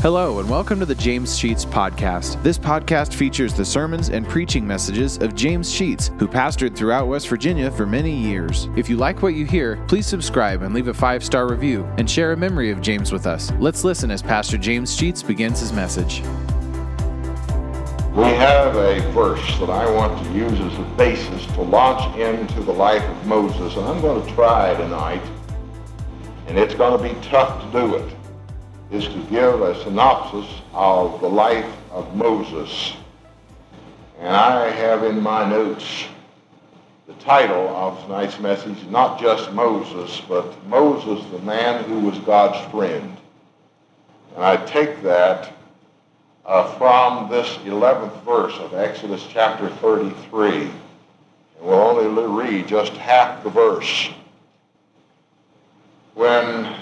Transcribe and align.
Hello, 0.00 0.38
and 0.38 0.48
welcome 0.48 0.78
to 0.78 0.86
the 0.86 0.94
James 0.94 1.36
Sheets 1.36 1.64
Podcast. 1.64 2.40
This 2.44 2.56
podcast 2.56 3.12
features 3.14 3.52
the 3.52 3.64
sermons 3.64 4.10
and 4.10 4.28
preaching 4.28 4.64
messages 4.64 5.18
of 5.18 5.34
James 5.34 5.68
Sheets, 5.74 6.12
who 6.20 6.28
pastored 6.28 6.76
throughout 6.76 7.08
West 7.08 7.26
Virginia 7.26 7.68
for 7.68 7.84
many 7.84 8.14
years. 8.14 8.68
If 8.76 8.88
you 8.88 8.96
like 8.96 9.22
what 9.22 9.34
you 9.34 9.44
hear, 9.44 9.84
please 9.88 10.06
subscribe 10.06 10.62
and 10.62 10.72
leave 10.72 10.86
a 10.86 10.94
five 10.94 11.24
star 11.24 11.48
review 11.48 11.84
and 11.98 12.08
share 12.08 12.30
a 12.30 12.36
memory 12.36 12.70
of 12.70 12.80
James 12.80 13.10
with 13.10 13.26
us. 13.26 13.50
Let's 13.58 13.82
listen 13.82 14.12
as 14.12 14.22
Pastor 14.22 14.56
James 14.56 14.94
Sheets 14.94 15.20
begins 15.20 15.58
his 15.58 15.72
message. 15.72 16.20
We 18.14 18.30
have 18.38 18.76
a 18.76 19.00
verse 19.10 19.58
that 19.58 19.68
I 19.68 19.90
want 19.90 20.24
to 20.24 20.32
use 20.32 20.60
as 20.60 20.78
a 20.78 20.94
basis 20.96 21.44
to 21.54 21.62
launch 21.62 22.16
into 22.16 22.62
the 22.62 22.72
life 22.72 23.02
of 23.02 23.26
Moses, 23.26 23.74
and 23.74 23.84
I'm 23.84 24.00
going 24.00 24.24
to 24.24 24.34
try 24.36 24.76
tonight, 24.76 25.22
and 26.46 26.56
it's 26.56 26.74
going 26.74 26.96
to 26.96 27.14
be 27.14 27.20
tough 27.26 27.64
to 27.64 27.80
do 27.80 27.96
it 27.96 28.17
is 28.90 29.04
to 29.06 29.18
give 29.30 29.60
a 29.60 29.82
synopsis 29.82 30.46
of 30.72 31.20
the 31.20 31.28
life 31.28 31.70
of 31.90 32.14
Moses. 32.16 32.94
And 34.18 34.34
I 34.34 34.70
have 34.70 35.04
in 35.04 35.22
my 35.22 35.48
notes 35.48 36.06
the 37.06 37.12
title 37.14 37.68
of 37.68 38.02
tonight's 38.04 38.38
message, 38.38 38.82
not 38.86 39.20
just 39.20 39.52
Moses, 39.52 40.22
but 40.28 40.66
Moses, 40.66 41.24
the 41.30 41.38
man 41.40 41.84
who 41.84 42.00
was 42.00 42.18
God's 42.20 42.70
friend. 42.70 43.16
And 44.34 44.44
I 44.44 44.56
take 44.64 45.02
that 45.02 45.52
uh, 46.46 46.72
from 46.78 47.30
this 47.30 47.48
11th 47.58 48.24
verse 48.24 48.54
of 48.54 48.72
Exodus 48.72 49.26
chapter 49.30 49.68
33. 49.68 50.62
And 50.62 50.72
we'll 51.60 51.74
only 51.74 52.24
read 52.26 52.66
just 52.66 52.92
half 52.92 53.42
the 53.42 53.50
verse. 53.50 54.08
When 56.14 56.74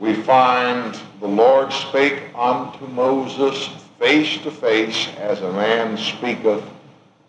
we 0.00 0.14
find 0.14 0.98
the 1.20 1.28
Lord 1.28 1.70
spake 1.72 2.22
unto 2.34 2.86
Moses 2.88 3.68
face 3.98 4.38
to 4.38 4.50
face 4.50 5.08
as 5.18 5.42
a 5.42 5.52
man 5.52 5.98
speaketh 5.98 6.64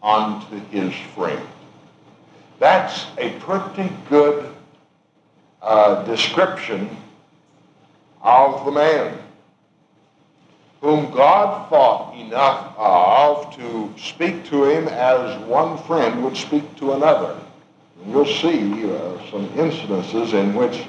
unto 0.02 0.56
his 0.72 0.94
friend. 1.14 1.46
That's 2.60 3.08
a 3.18 3.32
pretty 3.40 3.92
good 4.10 4.54
uh, 5.62 6.04
description 6.06 6.90
of 8.22 8.66
the 8.66 8.72
man 8.72 9.18
whom 10.80 11.12
God 11.12 11.70
thought 11.70 12.16
enough 12.16 12.74
of 12.78 13.56
to 13.58 13.94
speak 13.98 14.46
to 14.46 14.64
him 14.64 14.88
as 14.88 15.38
one 15.44 15.78
friend 15.84 16.24
would 16.24 16.38
speak 16.38 16.76
to 16.78 16.94
another. 16.94 17.38
And 18.04 18.14
you'll 18.14 18.26
see 18.26 18.86
uh, 18.86 19.30
some 19.30 19.48
incidences 19.50 20.34
in 20.34 20.56
which 20.56 20.86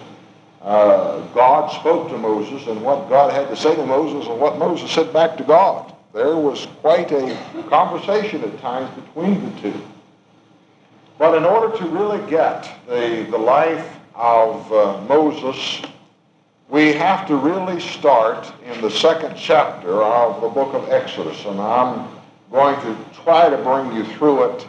uh, 0.62 1.20
God 1.34 1.68
spoke 1.72 2.08
to 2.10 2.16
Moses 2.16 2.66
and 2.68 2.82
what 2.82 3.08
God 3.08 3.32
had 3.32 3.48
to 3.48 3.56
say 3.56 3.74
to 3.74 3.84
Moses 3.84 4.28
and 4.28 4.38
what 4.40 4.58
Moses 4.58 4.90
said 4.90 5.12
back 5.12 5.36
to 5.38 5.44
God. 5.44 5.92
There 6.14 6.36
was 6.36 6.66
quite 6.80 7.10
a 7.10 7.36
conversation 7.68 8.42
at 8.44 8.60
times 8.60 8.90
between 9.00 9.42
the 9.42 9.60
two. 9.60 9.82
But 11.18 11.36
in 11.36 11.44
order 11.44 11.76
to 11.78 11.86
really 11.86 12.30
get 12.30 12.70
the, 12.86 13.26
the 13.30 13.38
life 13.38 13.96
of 14.14 14.72
uh, 14.72 15.00
Moses, 15.08 15.82
we 16.68 16.92
have 16.92 17.26
to 17.26 17.36
really 17.36 17.80
start 17.80 18.52
in 18.64 18.80
the 18.80 18.90
second 18.90 19.36
chapter 19.36 20.02
of 20.02 20.40
the 20.42 20.48
book 20.48 20.74
of 20.74 20.90
Exodus. 20.90 21.44
And 21.44 21.60
I'm 21.60 22.08
going 22.50 22.80
to 22.82 22.96
try 23.24 23.50
to 23.50 23.56
bring 23.58 23.96
you 23.96 24.04
through 24.14 24.44
it 24.44 24.66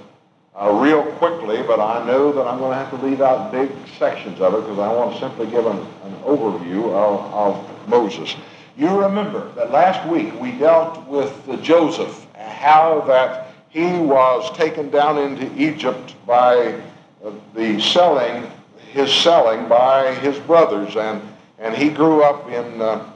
uh, 0.56 0.72
real 0.72 1.04
quickly, 1.14 1.64
but 1.64 1.80
I 1.80 2.06
know 2.06 2.32
that 2.32 2.48
I'm 2.48 2.60
going 2.60 2.72
to 2.72 2.78
have 2.78 2.90
to 2.92 3.06
leave 3.06 3.22
out 3.22 3.52
big 3.52 3.72
sections 3.98 4.40
of 4.40 4.54
it 4.54 4.62
because 4.62 4.80
I 4.80 4.94
want 4.94 5.14
to 5.14 5.20
simply 5.20 5.48
give 5.48 5.66
an, 5.66 5.78
an 5.78 6.14
overview 6.24 6.86
of, 6.94 7.34
of, 7.34 7.70
Moses. 7.86 8.34
You 8.78 8.98
remember 9.02 9.52
that 9.56 9.72
last 9.72 10.08
week 10.08 10.40
we 10.40 10.54
dealt 10.54 11.06
with 11.06 11.34
Joseph, 11.62 12.26
how 12.34 13.02
that 13.08 13.54
he 13.70 14.00
was 14.00 14.56
taken 14.56 14.90
down 14.90 15.18
into 15.18 15.52
Egypt 15.62 16.16
by 16.26 16.82
uh, 17.26 17.32
the 17.54 17.82
selling, 17.82 18.50
his 18.94 19.12
selling 19.12 19.68
by 19.68 20.16
his 20.16 20.40
brothers, 20.40 20.96
and, 20.96 21.22
and 21.60 21.76
he 21.76 21.90
grew 21.90 22.24
up 22.24 22.48
in, 22.48 22.82
uh, 22.82 23.12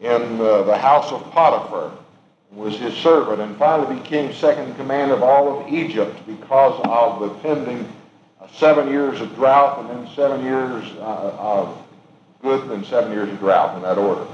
in 0.00 0.40
uh, 0.40 0.62
the 0.62 0.78
house 0.78 1.12
of 1.12 1.22
Potiphar 1.32 1.92
was 2.52 2.78
his 2.78 2.94
servant 2.94 3.40
and 3.40 3.56
finally 3.56 4.00
became 4.00 4.32
second 4.32 4.70
in 4.70 4.74
command 4.76 5.10
of 5.10 5.22
all 5.22 5.60
of 5.60 5.72
Egypt 5.72 6.16
because 6.26 6.80
of 6.84 7.20
the 7.20 7.28
pending 7.40 7.90
uh, 8.40 8.46
seven 8.54 8.88
years 8.88 9.20
of 9.20 9.34
drought 9.34 9.78
and 9.80 9.90
then 9.90 10.14
seven 10.14 10.42
years 10.42 10.84
uh, 10.98 11.36
of 11.38 11.76
good 12.40 12.70
and 12.70 12.84
seven 12.86 13.12
years 13.12 13.28
of 13.28 13.38
drought 13.38 13.76
in 13.76 13.82
that 13.82 13.98
order. 13.98 14.26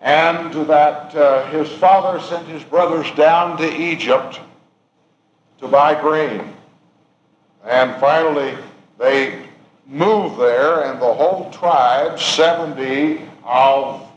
And 0.00 0.52
that 0.68 1.14
uh, 1.14 1.48
his 1.50 1.68
father 1.78 2.20
sent 2.20 2.46
his 2.46 2.62
brothers 2.64 3.10
down 3.12 3.56
to 3.58 3.76
Egypt 3.80 4.40
to 5.60 5.68
buy 5.68 6.00
grain. 6.00 6.54
And 7.64 8.00
finally, 8.00 8.56
they 8.98 9.46
moved 9.86 10.38
there, 10.38 10.84
and 10.84 11.00
the 11.00 11.12
whole 11.12 11.50
tribe, 11.50 12.20
70 12.20 13.22
of 13.44 14.07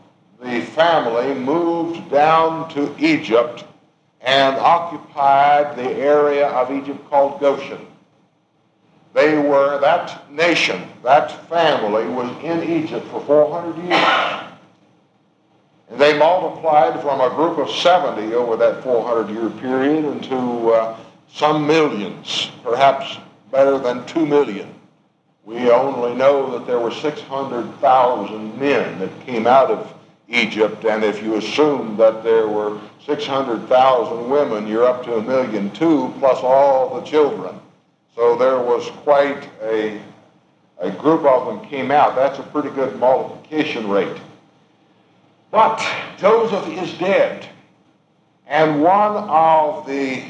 family 0.74 1.34
moved 1.34 2.10
down 2.10 2.68
to 2.70 2.94
Egypt 2.98 3.64
and 4.20 4.56
occupied 4.56 5.76
the 5.76 5.90
area 5.90 6.48
of 6.48 6.70
Egypt 6.70 7.08
called 7.08 7.40
Goshen. 7.40 7.86
They 9.14 9.36
were, 9.36 9.78
that 9.80 10.30
nation, 10.30 10.88
that 11.02 11.48
family 11.48 12.06
was 12.06 12.30
in 12.42 12.62
Egypt 12.62 13.06
for 13.08 13.20
400 13.20 13.76
years. 13.84 14.52
And 15.90 16.00
they 16.00 16.16
multiplied 16.16 17.02
from 17.02 17.20
a 17.20 17.34
group 17.34 17.58
of 17.58 17.70
70 17.70 18.34
over 18.34 18.56
that 18.56 18.82
400 18.82 19.30
year 19.30 19.50
period 19.50 20.04
into 20.06 20.70
uh, 20.70 20.96
some 21.30 21.66
millions, 21.66 22.50
perhaps 22.62 23.18
better 23.50 23.78
than 23.78 24.06
2 24.06 24.24
million. 24.24 24.74
We 25.44 25.70
only 25.70 26.14
know 26.14 26.50
that 26.52 26.66
there 26.66 26.78
were 26.78 26.92
600,000 26.92 28.58
men 28.58 28.98
that 29.00 29.26
came 29.26 29.46
out 29.46 29.70
of 29.70 29.92
Egypt, 30.32 30.84
and 30.86 31.04
if 31.04 31.22
you 31.22 31.36
assume 31.36 31.96
that 31.98 32.24
there 32.24 32.48
were 32.48 32.80
600,000 33.04 34.30
women, 34.30 34.66
you're 34.66 34.86
up 34.86 35.04
to 35.04 35.16
a 35.16 35.22
million 35.22 35.70
two, 35.72 36.12
plus 36.18 36.38
all 36.38 36.98
the 36.98 37.06
children. 37.06 37.60
So 38.14 38.36
there 38.36 38.58
was 38.58 38.88
quite 39.02 39.48
a, 39.62 40.00
a 40.78 40.90
group 40.90 41.24
of 41.24 41.46
them 41.46 41.68
came 41.68 41.90
out. 41.90 42.16
That's 42.16 42.38
a 42.38 42.42
pretty 42.44 42.70
good 42.70 42.98
multiplication 42.98 43.88
rate. 43.88 44.16
But 45.50 45.86
Joseph 46.18 46.66
is 46.68 46.96
dead. 46.98 47.46
And 48.46 48.82
one 48.82 49.16
of 49.28 49.86
the 49.86 50.24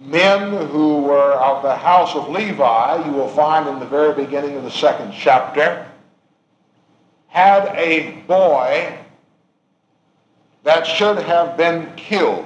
men 0.00 0.66
who 0.68 1.02
were 1.02 1.34
of 1.34 1.62
the 1.62 1.74
house 1.74 2.14
of 2.16 2.28
Levi, 2.28 3.06
you 3.06 3.12
will 3.12 3.28
find 3.28 3.68
in 3.68 3.78
the 3.78 3.86
very 3.86 4.12
beginning 4.12 4.56
of 4.56 4.64
the 4.64 4.70
second 4.70 5.12
chapter, 5.12 5.86
had 7.28 7.66
a 7.76 8.22
boy 8.26 8.98
that 10.66 10.84
should 10.84 11.16
have 11.18 11.56
been 11.56 11.88
killed 11.94 12.44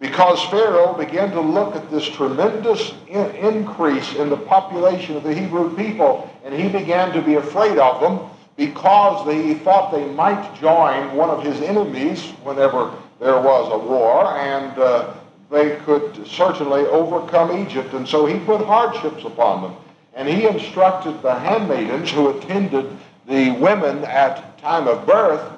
because 0.00 0.42
Pharaoh 0.46 0.94
began 0.94 1.30
to 1.32 1.40
look 1.42 1.76
at 1.76 1.90
this 1.90 2.08
tremendous 2.08 2.94
in- 3.06 3.34
increase 3.36 4.14
in 4.14 4.30
the 4.30 4.36
population 4.38 5.14
of 5.14 5.22
the 5.22 5.34
Hebrew 5.34 5.76
people, 5.76 6.30
and 6.42 6.54
he 6.54 6.70
began 6.70 7.12
to 7.12 7.20
be 7.20 7.34
afraid 7.34 7.76
of 7.76 8.00
them 8.00 8.30
because 8.56 9.26
they, 9.26 9.42
he 9.42 9.52
thought 9.52 9.92
they 9.92 10.06
might 10.06 10.58
join 10.58 11.14
one 11.14 11.28
of 11.28 11.42
his 11.42 11.60
enemies 11.60 12.30
whenever 12.42 12.94
there 13.20 13.42
was 13.42 13.70
a 13.74 13.78
war, 13.78 14.34
and 14.38 14.78
uh, 14.78 15.12
they 15.50 15.76
could 15.84 16.26
certainly 16.26 16.86
overcome 16.86 17.60
Egypt. 17.60 17.92
And 17.92 18.08
so 18.08 18.24
he 18.24 18.38
put 18.40 18.64
hardships 18.64 19.22
upon 19.24 19.62
them. 19.62 19.76
And 20.14 20.26
he 20.26 20.46
instructed 20.46 21.20
the 21.20 21.34
handmaidens 21.34 22.10
who 22.10 22.38
attended 22.38 22.96
the 23.28 23.50
women 23.50 24.02
at 24.04 24.56
time 24.56 24.88
of 24.88 25.06
birth 25.06 25.52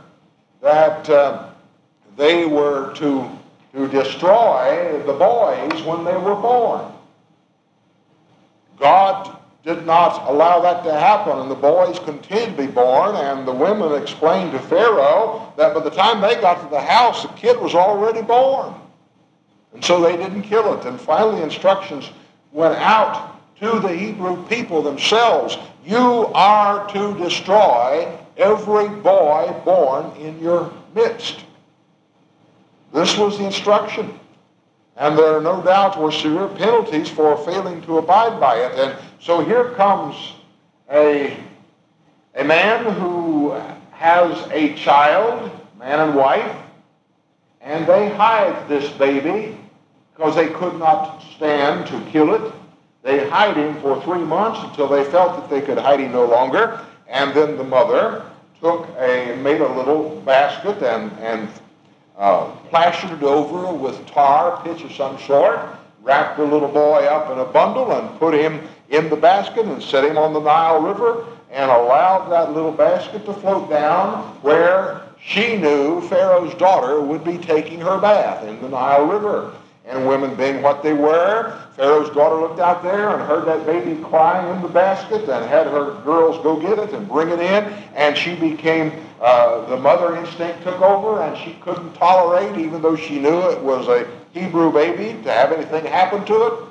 that 0.60 1.08
uh, 1.08 1.50
they 2.16 2.46
were 2.46 2.92
to, 2.94 3.30
to 3.72 3.88
destroy 3.88 5.02
the 5.06 5.12
boys 5.12 5.82
when 5.82 6.04
they 6.04 6.16
were 6.16 6.34
born. 6.34 6.92
God 8.78 9.36
did 9.64 9.84
not 9.84 10.28
allow 10.28 10.60
that 10.60 10.82
to 10.84 10.92
happen, 10.92 11.38
and 11.38 11.50
the 11.50 11.54
boys 11.54 11.98
continued 11.98 12.56
to 12.56 12.66
be 12.66 12.72
born, 12.72 13.16
and 13.16 13.46
the 13.46 13.52
women 13.52 14.00
explained 14.00 14.52
to 14.52 14.58
Pharaoh 14.58 15.52
that 15.56 15.74
by 15.74 15.80
the 15.80 15.90
time 15.90 16.20
they 16.20 16.40
got 16.40 16.62
to 16.62 16.70
the 16.70 16.80
house, 16.80 17.22
the 17.22 17.28
kid 17.28 17.58
was 17.60 17.74
already 17.74 18.22
born. 18.22 18.74
And 19.74 19.84
so 19.84 20.00
they 20.00 20.16
didn't 20.16 20.42
kill 20.42 20.78
it. 20.78 20.86
And 20.86 21.00
finally, 21.00 21.42
instructions 21.42 22.10
went 22.52 22.76
out 22.76 23.38
to 23.60 23.80
the 23.80 23.92
Hebrew 23.92 24.46
people 24.46 24.82
themselves. 24.82 25.58
You 25.84 26.26
are 26.34 26.88
to 26.92 27.18
destroy 27.18 28.16
every 28.38 28.88
boy 28.88 29.54
born 29.64 30.16
in 30.16 30.38
your 30.40 30.72
midst. 30.94 31.44
This 32.94 33.18
was 33.18 33.36
the 33.38 33.44
instruction. 33.44 34.18
And 34.96 35.16
there 35.16 35.40
no 35.40 35.62
doubt 35.62 36.00
were 36.00 36.10
severe 36.10 36.48
penalties 36.48 37.08
for 37.08 37.36
failing 37.44 37.82
to 37.82 37.98
abide 37.98 38.40
by 38.40 38.56
it. 38.56 38.72
And 38.78 38.98
so 39.20 39.44
here 39.44 39.70
comes 39.74 40.34
a, 40.90 41.36
a 42.34 42.44
man 42.44 42.94
who 42.94 43.50
has 43.92 44.48
a 44.50 44.74
child 44.74 45.50
man 45.78 46.00
and 46.00 46.14
wife, 46.16 46.56
and 47.60 47.86
they 47.86 48.08
hide 48.10 48.68
this 48.68 48.90
baby 48.92 49.56
because 50.14 50.34
they 50.34 50.48
could 50.48 50.76
not 50.78 51.22
stand 51.36 51.86
to 51.86 52.00
kill 52.10 52.34
it. 52.34 52.52
They 53.02 53.28
hide 53.28 53.56
him 53.56 53.80
for 53.80 54.02
three 54.02 54.22
months 54.22 54.60
until 54.64 54.88
they 54.88 55.04
felt 55.04 55.36
that 55.36 55.48
they 55.48 55.64
could 55.64 55.78
hide 55.78 56.00
him 56.00 56.12
no 56.12 56.24
longer. 56.24 56.84
And 57.08 57.34
then 57.34 57.56
the 57.56 57.64
mother 57.64 58.24
took 58.60 58.88
a, 58.98 59.36
made 59.42 59.60
a 59.60 59.76
little 59.76 60.20
basket 60.22 60.82
and, 60.82 61.12
and 61.20 61.48
uh, 62.16 62.50
plastered 62.70 63.12
it 63.12 63.22
over 63.22 63.72
with 63.72 64.04
tar, 64.06 64.62
pitch 64.62 64.82
of 64.82 64.92
some 64.92 65.18
sort, 65.20 65.60
wrapped 66.02 66.36
the 66.36 66.44
little 66.44 66.68
boy 66.68 67.04
up 67.04 67.30
in 67.30 67.38
a 67.38 67.44
bundle 67.44 67.92
and 67.92 68.18
put 68.18 68.34
him 68.34 68.60
in 68.90 69.08
the 69.08 69.16
basket 69.16 69.66
and 69.66 69.82
set 69.82 70.04
him 70.04 70.18
on 70.18 70.32
the 70.32 70.40
Nile 70.40 70.80
River 70.80 71.26
and 71.50 71.70
allowed 71.70 72.28
that 72.30 72.52
little 72.52 72.72
basket 72.72 73.24
to 73.24 73.32
float 73.34 73.70
down 73.70 74.24
where 74.42 75.02
she 75.20 75.56
knew 75.56 76.00
Pharaoh's 76.08 76.54
daughter 76.54 77.00
would 77.00 77.24
be 77.24 77.38
taking 77.38 77.80
her 77.80 77.98
bath 77.98 78.44
in 78.46 78.60
the 78.60 78.68
Nile 78.68 79.06
River. 79.06 79.52
And 79.88 80.06
women 80.06 80.34
being 80.34 80.60
what 80.60 80.82
they 80.82 80.92
were, 80.92 81.58
Pharaoh's 81.74 82.10
daughter 82.10 82.36
looked 82.36 82.60
out 82.60 82.82
there 82.82 83.08
and 83.08 83.22
heard 83.22 83.46
that 83.46 83.64
baby 83.64 84.02
crying 84.02 84.54
in 84.54 84.60
the 84.60 84.68
basket 84.68 85.22
and 85.28 85.48
had 85.48 85.66
her 85.66 85.94
girls 86.02 86.42
go 86.42 86.60
get 86.60 86.78
it 86.78 86.92
and 86.92 87.08
bring 87.08 87.30
it 87.30 87.40
in. 87.40 87.64
And 87.94 88.16
she 88.16 88.34
became, 88.34 88.92
uh, 89.22 89.64
the 89.66 89.78
mother 89.78 90.16
instinct 90.16 90.62
took 90.62 90.80
over 90.82 91.22
and 91.22 91.38
she 91.38 91.54
couldn't 91.62 91.94
tolerate, 91.94 92.58
even 92.58 92.82
though 92.82 92.96
she 92.96 93.18
knew 93.18 93.40
it 93.48 93.62
was 93.62 93.88
a 93.88 94.06
Hebrew 94.34 94.70
baby, 94.70 95.20
to 95.22 95.32
have 95.32 95.52
anything 95.52 95.86
happen 95.86 96.22
to 96.26 96.46
it. 96.48 96.64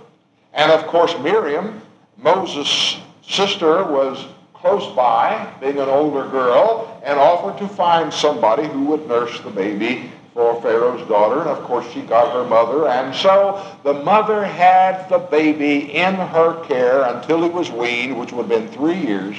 And 0.54 0.72
of 0.72 0.86
course, 0.86 1.18
Miriam, 1.20 1.82
Moses' 2.18 2.98
sister, 3.24 3.84
was 3.84 4.28
close 4.54 4.94
by, 4.96 5.52
being 5.60 5.80
an 5.80 5.90
older 5.90 6.28
girl, 6.30 7.02
and 7.04 7.18
offered 7.18 7.58
to 7.60 7.68
find 7.74 8.14
somebody 8.14 8.68
who 8.68 8.86
would 8.86 9.08
nurse 9.08 9.40
the 9.42 9.50
baby 9.50 10.12
for 10.38 10.62
Pharaoh's 10.62 11.02
daughter. 11.10 11.40
And 11.42 11.50
of 11.50 11.64
course, 11.64 11.92
she 11.92 12.02
got 12.02 12.32
her 12.32 12.48
mother. 12.48 12.88
And 12.88 13.16
so 13.16 13.66
the 13.84 13.96
mother 14.04 14.46
had 14.46 15.10
the 15.10 15.18
baby 15.18 15.96
in 15.96 16.14
her 16.14 16.64
care 16.66 17.02
until 17.06 17.42
he 17.42 17.50
was 17.50 17.72
weaned, 17.72 18.20
which 18.20 18.32
would 18.32 18.48
have 18.48 18.50
been 18.50 18.68
three 18.68 19.00
years. 19.00 19.36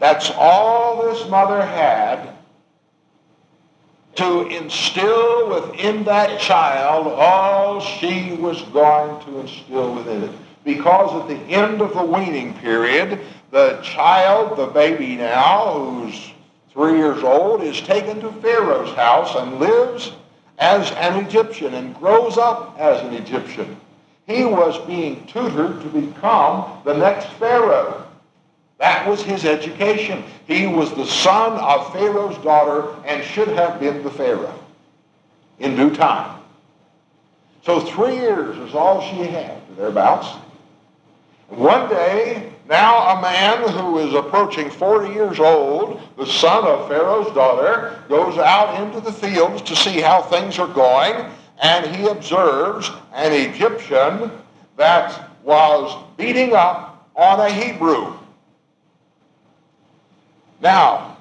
That's 0.00 0.32
all 0.32 1.00
this 1.04 1.28
mother 1.30 1.64
had 1.64 2.34
to 4.16 4.48
instill 4.48 5.48
within 5.48 6.02
that 6.02 6.40
child 6.40 7.06
all 7.06 7.78
she 7.78 8.32
was 8.32 8.62
going 8.62 9.24
to 9.26 9.38
instill 9.38 9.94
within 9.94 10.24
it 10.24 10.30
because 10.64 11.22
at 11.22 11.28
the 11.28 11.40
end 11.44 11.80
of 11.80 11.94
the 11.94 12.02
weaning 12.02 12.52
period, 12.54 13.20
the 13.52 13.80
child, 13.82 14.58
the 14.58 14.66
baby 14.66 15.14
now, 15.14 15.72
who's 15.78 16.32
three 16.72 16.96
years 16.96 17.22
old, 17.22 17.62
is 17.62 17.80
taken 17.80 18.20
to 18.20 18.32
Pharaoh's 18.40 18.94
house 18.94 19.34
and 19.34 19.58
lives 19.58 20.12
as 20.58 20.90
an 20.92 21.24
Egyptian 21.24 21.74
and 21.74 21.94
grows 21.96 22.38
up 22.38 22.76
as 22.78 23.02
an 23.02 23.14
Egyptian. 23.14 23.76
He 24.26 24.44
was 24.44 24.78
being 24.86 25.26
tutored 25.26 25.80
to 25.82 25.88
become 25.88 26.80
the 26.84 26.94
next 26.94 27.26
Pharaoh. 27.34 28.06
That 28.78 29.06
was 29.08 29.22
his 29.22 29.44
education. 29.44 30.24
He 30.46 30.66
was 30.66 30.92
the 30.92 31.06
son 31.06 31.52
of 31.52 31.92
Pharaoh's 31.92 32.38
daughter 32.38 32.94
and 33.04 33.22
should 33.24 33.48
have 33.48 33.78
been 33.78 34.02
the 34.02 34.10
Pharaoh 34.10 34.58
in 35.58 35.76
due 35.76 35.94
time. 35.94 36.40
So 37.64 37.80
three 37.80 38.16
years 38.16 38.58
is 38.58 38.74
all 38.74 39.00
she 39.00 39.22
had, 39.22 39.60
thereabouts. 39.76 40.36
One 41.48 41.88
day, 41.88 42.51
now 42.68 43.18
a 43.18 43.22
man 43.22 43.68
who 43.68 43.98
is 43.98 44.14
approaching 44.14 44.70
40 44.70 45.12
years 45.12 45.40
old, 45.40 46.00
the 46.16 46.26
son 46.26 46.64
of 46.64 46.88
Pharaoh's 46.88 47.32
daughter, 47.34 48.02
goes 48.08 48.38
out 48.38 48.80
into 48.80 49.00
the 49.00 49.12
fields 49.12 49.62
to 49.62 49.76
see 49.76 50.00
how 50.00 50.22
things 50.22 50.58
are 50.58 50.68
going, 50.68 51.30
and 51.62 51.86
he 51.94 52.06
observes 52.06 52.90
an 53.12 53.32
Egyptian 53.32 54.30
that 54.76 55.30
was 55.42 56.04
beating 56.16 56.54
up 56.54 57.08
on 57.14 57.40
a 57.40 57.50
Hebrew. 57.50 58.16
Now, 60.60 61.11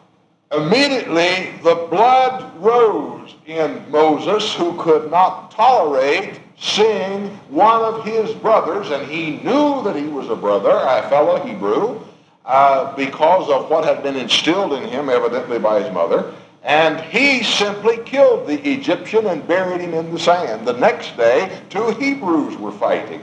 immediately 0.53 1.51
the 1.63 1.88
blood 1.89 2.51
rose 2.62 3.36
in 3.45 3.83
Moses, 3.89 4.53
who 4.53 4.77
could 4.77 5.09
not 5.09 5.51
tolerate 5.51 6.39
seeing 6.59 7.30
one 7.50 7.81
of 7.81 8.06
his 8.06 8.33
brothers, 8.36 8.92
and 8.92 9.09
he 9.09 9.38
knew 9.38 9.81
that 9.83 9.95
he 9.95 10.06
was 10.06 10.30
a 10.30 10.36
brother, 10.36 10.71
a 10.71 11.09
fellow 11.09 11.44
Hebrew, 11.45 12.00
uh, 12.45 12.95
because 12.95 13.50
of 13.50 13.69
what 13.69 13.83
had 13.83 14.03
been 14.03 14.15
instilled 14.15 14.74
in 14.74 14.83
him, 14.88 15.09
evidently 15.09 15.59
by 15.59 15.81
his 15.81 15.92
mother. 15.94 16.33
And 16.63 17.00
he 17.01 17.44
simply 17.44 17.98
killed 17.98 18.48
the 18.48 18.62
Egyptian 18.69 19.25
and 19.25 19.48
buried 19.48 19.81
him 19.81 19.95
in 19.95 20.13
the 20.13 20.19
sand. 20.19 20.68
The 20.68 20.74
next 20.74 21.18
day, 21.18 21.59
two 21.69 21.89
Hebrews 21.92 22.57
were 22.57 22.71
fighting. 22.71 23.21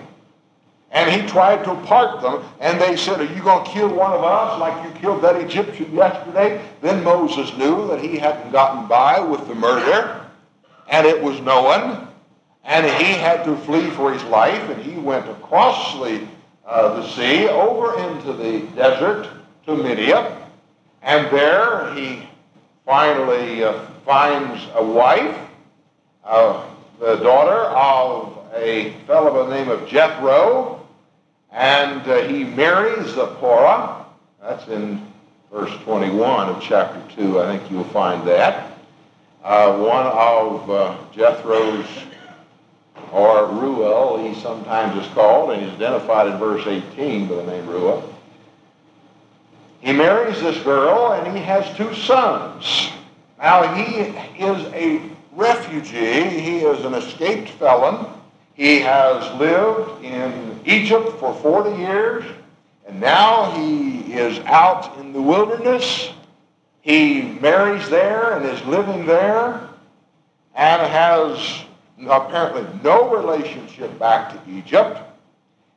And 0.90 1.10
he 1.10 1.28
tried 1.28 1.64
to 1.64 1.74
part 1.86 2.22
them, 2.22 2.42
and 2.60 2.80
they 2.80 2.96
said, 2.96 3.20
Are 3.20 3.34
you 3.34 3.42
going 3.42 3.64
to 3.64 3.70
kill 3.70 3.94
one 3.94 4.12
of 4.12 4.24
us 4.24 4.58
like 4.58 4.84
you 4.84 5.00
killed 5.00 5.22
that 5.22 5.36
Egyptian 5.36 5.94
yesterday? 5.94 6.64
Then 6.80 7.04
Moses 7.04 7.54
knew 7.58 7.86
that 7.88 8.00
he 8.00 8.16
hadn't 8.16 8.52
gotten 8.52 8.88
by 8.88 9.20
with 9.20 9.46
the 9.48 9.54
murder, 9.54 10.26
and 10.88 11.06
it 11.06 11.22
was 11.22 11.40
known. 11.42 12.08
And 12.64 12.86
he 12.86 13.12
had 13.12 13.44
to 13.44 13.56
flee 13.58 13.90
for 13.90 14.12
his 14.12 14.22
life, 14.24 14.68
and 14.70 14.82
he 14.82 14.98
went 14.98 15.28
across 15.28 15.94
the, 15.94 16.26
uh, 16.66 17.00
the 17.00 17.08
sea 17.08 17.48
over 17.48 17.98
into 17.98 18.32
the 18.32 18.60
desert 18.74 19.28
to 19.66 19.76
Midian. 19.76 20.24
And 21.02 21.26
there 21.30 21.92
he 21.94 22.26
finally 22.86 23.62
uh, 23.62 23.86
finds 24.06 24.66
a 24.74 24.84
wife, 24.84 25.36
uh, 26.24 26.66
the 26.98 27.16
daughter 27.16 27.68
of 27.76 28.38
a 28.54 28.92
fellow 29.06 29.30
by 29.30 29.48
the 29.48 29.54
name 29.54 29.68
of 29.68 29.86
Jethro, 29.86 30.77
and 31.50 32.02
uh, 32.08 32.22
he 32.28 32.44
marries 32.44 33.14
Zipporah. 33.14 34.06
That's 34.42 34.66
in 34.68 35.06
verse 35.52 35.72
21 35.82 36.48
of 36.48 36.62
chapter 36.62 37.02
2. 37.16 37.40
I 37.40 37.58
think 37.58 37.70
you'll 37.70 37.84
find 37.84 38.26
that. 38.28 38.72
Uh, 39.42 39.78
one 39.78 40.06
of 40.06 40.70
uh, 40.70 40.96
Jethro's 41.12 41.86
or 43.12 43.46
Reuel, 43.46 44.18
he 44.18 44.38
sometimes 44.40 45.02
is 45.02 45.10
called, 45.12 45.50
and 45.50 45.62
he's 45.62 45.72
identified 45.74 46.26
in 46.26 46.38
verse 46.38 46.66
18 46.66 47.28
by 47.28 47.36
the 47.36 47.44
name 47.44 47.66
Reuel. 47.66 48.14
He 49.80 49.92
marries 49.92 50.40
this 50.40 50.62
girl, 50.64 51.12
and 51.12 51.36
he 51.36 51.42
has 51.42 51.74
two 51.76 51.94
sons. 51.94 52.90
Now, 53.38 53.72
he 53.74 54.00
is 54.44 54.66
a 54.74 55.00
refugee. 55.32 56.28
He 56.28 56.58
is 56.58 56.84
an 56.84 56.94
escaped 56.94 57.50
felon. 57.50 58.06
He 58.58 58.80
has 58.80 59.38
lived 59.38 60.04
in 60.04 60.58
Egypt 60.64 61.12
for 61.20 61.32
40 61.32 61.80
years, 61.80 62.24
and 62.88 63.00
now 63.00 63.52
he 63.52 64.12
is 64.12 64.40
out 64.40 64.98
in 64.98 65.12
the 65.12 65.22
wilderness. 65.22 66.10
He 66.80 67.22
marries 67.40 67.88
there 67.88 68.32
and 68.32 68.44
is 68.44 68.60
living 68.66 69.06
there 69.06 69.60
and 70.56 70.82
has 70.82 71.62
apparently 72.08 72.66
no 72.82 73.08
relationship 73.16 73.96
back 73.96 74.32
to 74.32 74.50
Egypt, 74.50 75.02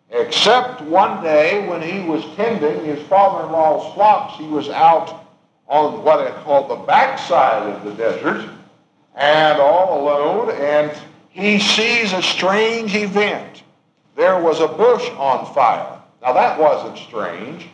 except 0.10 0.82
one 0.82 1.24
day 1.24 1.68
when 1.68 1.84
he 1.84 2.10
was 2.10 2.26
tending 2.36 2.84
his 2.84 3.00
father-in-law's 3.08 3.94
flocks. 3.94 4.40
He 4.40 4.48
was 4.48 4.70
out 4.70 5.28
on 5.68 6.04
what 6.04 6.20
I 6.20 6.32
call 6.42 6.68
the 6.68 6.84
backside 6.88 7.76
of 7.76 7.84
the 7.84 7.94
desert 7.94 8.50
and 9.14 9.62
all 9.62 10.02
alone, 10.02 10.50
and 10.60 10.92
he 11.32 11.60
sees 11.60 12.14
a 12.14 12.22
strange 12.22 12.96
event. 12.96 13.64
There 14.16 14.40
was 14.42 14.60
a 14.60 14.68
bush 14.68 15.10
on 15.12 15.52
fire. 15.54 16.00
Now 16.22 16.34
that 16.34 16.60
wasn't 16.60 16.98
strange. 16.98 17.68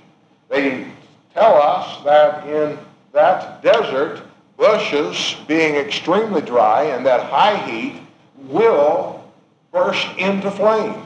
They 0.50 0.88
tell 1.34 1.56
us 1.56 2.04
that 2.04 2.48
in 2.48 2.78
that 3.14 3.62
desert, 3.62 4.22
bushes 4.58 5.36
being 5.48 5.76
extremely 5.76 6.42
dry 6.42 6.84
and 6.84 7.06
that 7.06 7.24
high 7.30 7.58
heat 7.70 8.02
will 8.48 9.24
burst 9.72 10.08
into 10.18 10.50
flame 10.52 11.04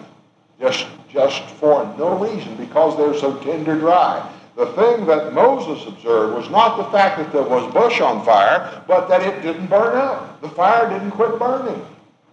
just, 0.60 0.86
just 1.12 1.42
for 1.52 1.84
no 1.98 2.18
reason 2.18 2.56
because 2.56 2.96
they're 2.98 3.20
so 3.20 3.36
tender 3.38 3.78
dry. 3.78 4.30
The 4.56 4.68
thing 4.74 5.06
that 5.08 5.34
Moses 5.34 5.88
observed 5.88 6.36
was 6.36 6.50
not 6.50 6.78
the 6.78 6.84
fact 6.92 7.18
that 7.18 7.32
there 7.34 7.44
was 7.44 7.74
bush 7.74 8.00
on 8.00 8.24
fire, 8.24 8.84
but 8.88 9.08
that 9.08 9.22
it 9.22 9.42
didn't 9.42 9.68
burn 9.68 9.98
out. 9.98 10.42
The 10.42 10.50
fire 10.50 10.90
didn't 10.90 11.12
quit 11.12 11.40
burning. 11.40 11.84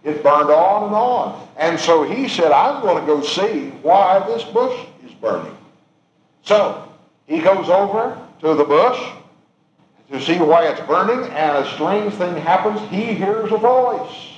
It 0.03 0.23
burned 0.23 0.49
on 0.49 0.83
and 0.83 0.95
on. 0.95 1.47
And 1.57 1.79
so 1.79 2.03
he 2.03 2.27
said, 2.27 2.51
I'm 2.51 2.81
going 2.81 2.99
to 2.99 3.05
go 3.05 3.21
see 3.21 3.69
why 3.81 4.25
this 4.27 4.43
bush 4.43 4.85
is 5.05 5.11
burning. 5.13 5.55
So 6.43 6.87
he 7.27 7.39
goes 7.39 7.69
over 7.69 8.19
to 8.41 8.53
the 8.53 8.63
bush 8.63 9.13
to 10.11 10.21
see 10.21 10.39
why 10.39 10.67
it's 10.67 10.81
burning, 10.87 11.29
and 11.31 11.57
a 11.57 11.71
strange 11.73 12.13
thing 12.15 12.35
happens. 12.35 12.79
He 12.89 13.13
hears 13.13 13.51
a 13.51 13.57
voice. 13.57 14.29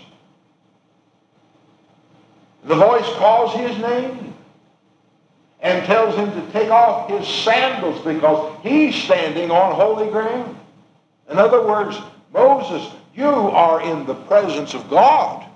The 2.63 2.75
voice 2.75 3.07
calls 3.15 3.53
his 3.53 3.77
name 3.79 4.33
and 5.61 5.85
tells 5.85 6.15
him 6.15 6.31
to 6.31 6.51
take 6.51 6.69
off 6.69 7.09
his 7.09 7.27
sandals 7.27 8.03
because 8.03 8.57
he's 8.61 8.95
standing 8.95 9.51
on 9.51 9.75
holy 9.75 10.09
ground. 10.09 10.57
In 11.29 11.37
other 11.37 11.65
words, 11.65 11.97
Moses, 12.33 12.93
you 13.15 13.25
are 13.25 13.81
in 13.81 14.05
the 14.05 14.15
presence 14.15 14.73
of 14.73 14.89
God. 14.89 15.47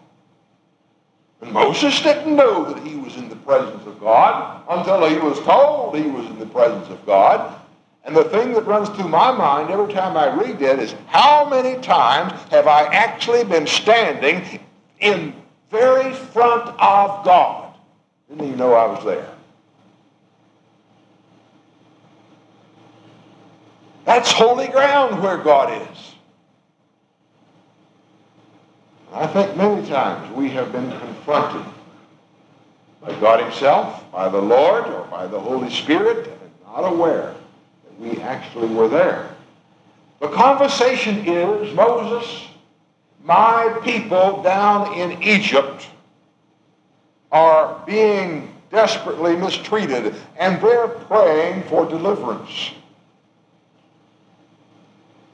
Moses 1.42 2.02
didn't 2.02 2.36
know 2.36 2.72
that 2.74 2.86
he 2.86 2.96
was 2.96 3.16
in 3.18 3.30
the 3.30 3.36
presence 3.36 3.86
of 3.86 4.00
God 4.00 4.64
until 4.70 5.06
he 5.08 5.18
was 5.18 5.40
told 5.42 5.96
he 5.96 6.10
was 6.10 6.26
in 6.28 6.40
the 6.40 6.46
presence 6.46 6.90
of 6.90 7.06
God. 7.06 7.62
And 8.04 8.16
the 8.16 8.24
thing 8.26 8.54
that 8.54 8.66
runs 8.66 8.90
through 8.90 9.10
my 9.10 9.32
mind 9.32 9.72
every 9.72 9.94
time 9.94 10.16
I 10.16 10.34
read 10.36 10.60
that 10.60 10.80
is 10.80 10.96
how 11.08 11.50
many 11.50 11.82
times 11.82 12.34
have 12.52 12.68
I 12.68 12.86
actually 12.94 13.44
been 13.44 13.68
standing 13.68 14.60
in 15.00 15.34
very 15.72 16.14
front 16.14 16.68
of 16.80 17.26
God? 17.26 17.74
Didn't 18.30 18.46
even 18.46 18.60
know 18.60 18.74
I 18.74 18.86
was 18.86 19.04
there. 19.04 19.32
That's 24.06 24.32
holy 24.32 24.68
ground 24.68 25.22
where 25.22 25.38
God 25.38 25.82
is. 25.90 26.15
I 29.16 29.28
think 29.28 29.56
many 29.56 29.88
times 29.88 30.30
we 30.36 30.50
have 30.50 30.74
been 30.74 30.90
confronted 31.00 31.66
by 33.00 33.18
God 33.22 33.40
himself, 33.42 34.12
by 34.12 34.28
the 34.28 34.42
Lord, 34.42 34.88
or 34.88 35.08
by 35.08 35.26
the 35.26 35.40
Holy 35.40 35.70
Spirit, 35.70 36.28
and 36.28 36.52
not 36.66 36.82
aware 36.82 37.34
that 37.86 37.98
we 37.98 38.22
actually 38.22 38.68
were 38.68 38.90
there. 38.90 39.34
The 40.20 40.28
conversation 40.28 41.26
is, 41.26 41.74
Moses, 41.74 42.46
my 43.24 43.80
people 43.86 44.44
down 44.44 44.94
in 45.00 45.24
Egypt 45.24 45.88
are 47.32 47.82
being 47.86 48.54
desperately 48.70 49.38
mistreated, 49.38 50.14
and 50.38 50.62
they're 50.62 50.90
praying 50.90 51.64
for 51.64 51.86
deliverance. 51.86 52.72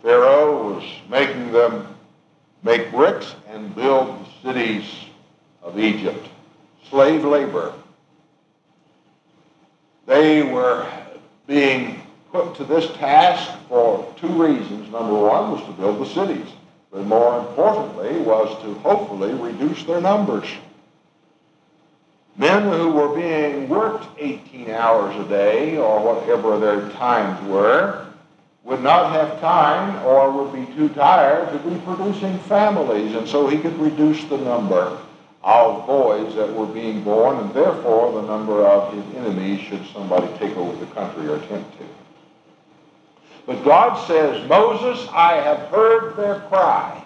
Pharaoh 0.03 0.75
was 0.75 0.83
making 1.09 1.51
them 1.51 1.90
make 2.63 2.91
bricks 2.91 3.35
and 3.47 3.73
build 3.75 4.25
the 4.43 4.53
cities 4.53 4.89
of 5.61 5.79
Egypt. 5.79 6.27
Slave 6.89 7.23
labor. 7.23 7.73
They 10.05 10.43
were 10.43 10.87
being 11.47 12.01
put 12.31 12.55
to 12.55 12.63
this 12.63 12.91
task 12.97 13.51
for 13.67 14.13
two 14.17 14.27
reasons. 14.27 14.91
Number 14.91 15.13
one 15.13 15.51
was 15.51 15.63
to 15.65 15.71
build 15.73 15.99
the 15.99 16.05
cities, 16.05 16.47
but 16.91 17.05
more 17.05 17.39
importantly 17.39 18.17
was 18.19 18.61
to 18.63 18.73
hopefully 18.79 19.33
reduce 19.33 19.83
their 19.83 20.01
numbers. 20.01 20.47
Men 22.37 22.63
who 22.63 22.91
were 22.91 23.13
being 23.13 23.69
worked 23.69 24.05
18 24.17 24.71
hours 24.71 25.15
a 25.25 25.29
day 25.29 25.77
or 25.77 25.99
whatever 26.01 26.57
their 26.59 26.89
times 26.91 27.45
were 27.47 28.10
would 28.63 28.81
not 28.81 29.11
have 29.11 29.39
time 29.41 30.03
or 30.05 30.31
would 30.31 30.53
be 30.53 30.71
too 30.73 30.89
tired 30.89 31.51
to 31.51 31.69
be 31.69 31.75
producing 31.81 32.37
families, 32.39 33.15
and 33.15 33.27
so 33.27 33.47
he 33.47 33.57
could 33.57 33.77
reduce 33.79 34.23
the 34.25 34.37
number 34.37 34.97
of 35.43 35.87
boys 35.87 36.35
that 36.35 36.53
were 36.53 36.67
being 36.67 37.03
born, 37.03 37.37
and 37.37 37.53
therefore 37.53 38.21
the 38.21 38.27
number 38.27 38.65
of 38.65 38.93
his 38.93 39.15
enemies 39.15 39.59
should 39.61 39.83
somebody 39.87 40.27
take 40.37 40.55
over 40.55 40.77
the 40.77 40.91
country 40.93 41.27
or 41.27 41.37
attempt 41.37 41.77
to. 41.79 41.85
But 43.47 43.63
God 43.63 43.95
says, 44.07 44.47
Moses, 44.47 45.07
I 45.11 45.33
have 45.37 45.59
heard 45.69 46.15
their 46.15 46.41
cry. 46.41 47.03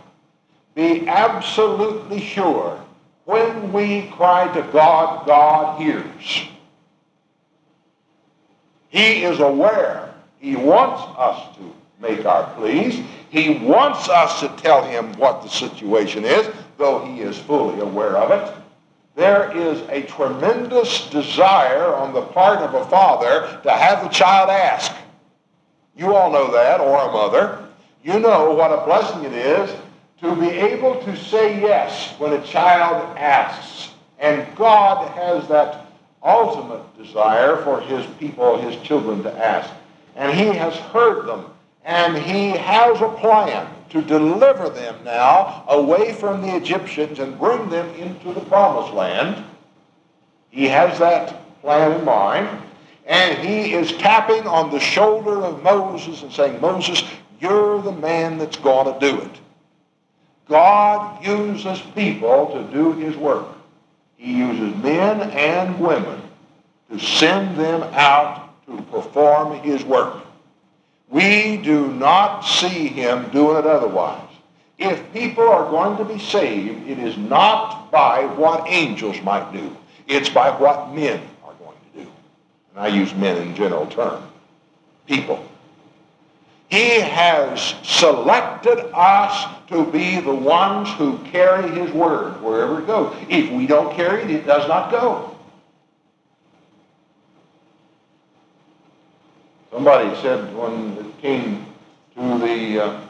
Be 0.75 1.07
absolutely 1.07 2.19
sure 2.19 2.83
when 3.24 3.71
we 3.71 4.07
cry 4.09 4.53
to 4.53 4.62
God, 4.74 5.25
God 5.25 5.81
hears. 5.81 6.47
He 8.89 9.24
is 9.24 9.39
aware 9.39 10.13
he 10.45 10.55
wants 10.55 11.01
us 11.17 11.57
to 11.57 11.73
make 11.99 12.23
our 12.23 12.43
pleas. 12.53 13.03
He 13.31 13.57
wants 13.65 14.07
us 14.09 14.41
to 14.41 14.47
tell 14.61 14.83
him 14.83 15.11
what 15.13 15.41
the 15.41 15.49
situation 15.49 16.23
is, 16.23 16.47
though 16.77 17.03
he 17.03 17.21
is 17.21 17.35
fully 17.35 17.79
aware 17.79 18.15
of 18.15 18.29
it. 18.29 18.55
There 19.15 19.51
is 19.57 19.81
a 19.89 20.03
tremendous 20.03 21.09
desire 21.09 21.95
on 21.95 22.13
the 22.13 22.21
part 22.21 22.59
of 22.59 22.75
a 22.75 22.85
father 22.91 23.59
to 23.63 23.71
have 23.71 24.03
the 24.03 24.09
child 24.09 24.51
ask. 24.51 24.91
You 25.97 26.13
all 26.13 26.31
know 26.31 26.51
that, 26.51 26.79
or 26.79 27.09
a 27.09 27.11
mother. 27.11 27.67
You 28.03 28.19
know 28.19 28.51
what 28.51 28.71
a 28.71 28.85
blessing 28.85 29.23
it 29.23 29.33
is 29.33 29.75
to 30.21 30.35
be 30.35 30.49
able 30.49 31.01
to 31.05 31.17
say 31.17 31.59
yes 31.59 32.13
when 32.19 32.33
a 32.33 32.45
child 32.45 33.17
asks. 33.17 33.95
And 34.19 34.45
God 34.55 35.09
has 35.15 35.47
that 35.47 35.87
ultimate 36.21 36.83
desire 36.99 37.57
for 37.63 37.81
his 37.81 38.05
people, 38.19 38.59
his 38.59 38.79
children 38.83 39.23
to 39.23 39.33
ask 39.43 39.71
and 40.15 40.38
he 40.38 40.45
has 40.45 40.75
heard 40.75 41.27
them, 41.27 41.45
and 41.84 42.17
he 42.17 42.51
has 42.51 43.01
a 43.01 43.10
plan 43.10 43.67
to 43.89 44.01
deliver 44.01 44.69
them 44.69 44.95
now 45.03 45.63
away 45.67 46.13
from 46.13 46.41
the 46.41 46.55
Egyptians 46.55 47.19
and 47.19 47.38
bring 47.39 47.69
them 47.69 47.88
into 47.95 48.34
the 48.34 48.41
promised 48.41 48.93
land. 48.93 49.43
He 50.50 50.67
has 50.67 50.98
that 51.00 51.62
plan 51.62 51.91
in 52.00 52.05
mind, 52.05 52.62
and 53.05 53.38
he 53.38 53.74
is 53.74 53.91
tapping 53.93 54.48
on 54.48 54.72
the 54.72 54.79
shoulder 54.79 55.43
of 55.43 55.62
Moses 55.63 56.24
and 56.24 56.31
saying, 56.31 56.60
Moses, 56.60 57.03
you're 57.39 57.81
the 57.81 57.91
man 57.91 58.38
that's 58.38 58.57
going 58.57 58.93
to 58.93 59.00
do 59.00 59.22
it. 59.22 59.31
God 60.48 61.24
uses 61.25 61.81
people 61.93 62.51
to 62.53 62.72
do 62.72 62.93
his 62.93 63.15
work. 63.17 63.48
He 64.17 64.38
uses 64.38 64.75
men 64.81 65.22
and 65.31 65.79
women 65.79 66.22
to 66.89 67.00
send 67.00 67.57
them 67.57 67.84
out 67.93 68.44
to 68.67 68.81
perform 68.84 69.60
his 69.60 69.84
work. 69.84 70.24
We 71.10 71.57
do 71.57 71.88
not 71.93 72.41
see 72.41 72.88
him 72.88 73.29
doing 73.29 73.57
it 73.57 73.65
otherwise. 73.65 74.22
If 74.77 75.13
people 75.13 75.48
are 75.48 75.69
going 75.69 75.98
to 75.98 76.05
be 76.05 76.19
saved, 76.19 76.88
it 76.88 77.00
is 77.00 77.17
not 77.17 77.91
by 77.91 78.25
what 78.25 78.67
angels 78.67 79.22
might 79.22 79.53
do. 79.53 79.75
It's 80.07 80.29
by 80.29 80.51
what 80.51 80.93
men 80.93 81.22
are 81.43 81.53
going 81.53 81.77
to 81.93 82.03
do. 82.03 82.12
And 82.72 82.84
I 82.84 82.88
use 82.88 83.13
men 83.13 83.38
in 83.38 83.55
general 83.55 83.88
term. 83.88 84.24
People. 85.05 85.48
He 86.69 87.00
has 87.00 87.75
selected 87.84 88.91
us 88.93 89.48
to 89.67 89.86
be 89.91 90.19
the 90.19 90.34
ones 90.34 90.89
who 90.93 91.19
carry 91.31 91.69
his 91.72 91.91
word 91.91 92.41
wherever 92.41 92.81
it 92.81 92.88
goes. 92.88 93.15
If 93.29 93.51
we 93.51 93.67
don't 93.67 93.95
carry 93.95 94.24
it, 94.24 94.31
it 94.31 94.48
does 94.48 94.67
not 94.67 94.91
go. 94.91 95.34
Somebody 99.75 100.15
said 100.22 100.55
when 100.55 100.94
it 100.98 101.22
came 101.22 101.65
to 102.15 102.38
the 102.39 102.79
uh, 102.79 103.01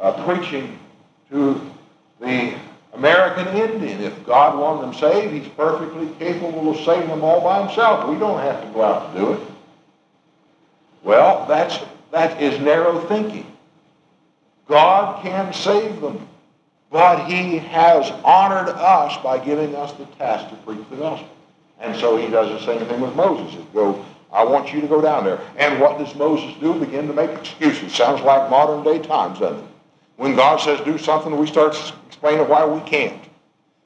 uh, 0.00 0.24
preaching 0.24 0.76
to 1.30 1.70
the 2.20 2.52
American 2.94 3.46
Indian, 3.56 4.00
if 4.00 4.26
God 4.26 4.58
wanted 4.58 4.82
them 4.82 4.94
saved, 4.94 5.32
he's 5.32 5.46
perfectly 5.52 6.08
capable 6.18 6.68
of 6.72 6.84
saving 6.84 7.10
them 7.10 7.22
all 7.22 7.40
by 7.42 7.64
himself. 7.64 8.08
We 8.10 8.18
don't 8.18 8.40
have 8.40 8.60
to 8.60 8.68
go 8.70 8.82
out 8.82 9.14
to 9.14 9.20
do 9.20 9.32
it. 9.34 9.40
Well, 11.04 11.46
that's, 11.46 11.78
that 12.10 12.42
is 12.42 12.58
narrow 12.60 12.98
thinking. 13.06 13.46
God 14.66 15.22
can 15.22 15.52
save 15.52 16.00
them, 16.00 16.26
but 16.90 17.24
he 17.26 17.58
has 17.58 18.10
honored 18.24 18.70
us 18.70 19.16
by 19.22 19.38
giving 19.38 19.76
us 19.76 19.92
the 19.92 20.06
task 20.16 20.48
to 20.50 20.56
preach 20.56 20.84
the 20.90 20.96
gospel. 20.96 21.28
And 21.78 21.96
so 22.00 22.16
he 22.16 22.26
does 22.26 22.48
the 22.48 22.66
same 22.66 22.84
thing 22.88 23.00
with 23.00 23.14
Moses. 23.14 23.64
Go 23.72 24.04
I 24.32 24.44
want 24.44 24.72
you 24.72 24.80
to 24.80 24.86
go 24.86 25.00
down 25.00 25.24
there. 25.24 25.40
And 25.56 25.80
what 25.80 25.98
does 25.98 26.14
Moses 26.14 26.54
do? 26.60 26.74
Begin 26.74 27.06
to 27.06 27.14
make 27.14 27.30
excuses. 27.30 27.94
Sounds 27.94 28.22
like 28.22 28.50
modern 28.50 28.82
day 28.84 28.98
times, 29.06 29.38
doesn't 29.38 29.62
it? 29.62 29.70
When 30.16 30.34
God 30.34 30.60
says 30.60 30.80
do 30.80 30.98
something, 30.98 31.36
we 31.36 31.46
start 31.46 31.76
explaining 32.06 32.48
why 32.48 32.64
we 32.64 32.80
can't. 32.80 33.22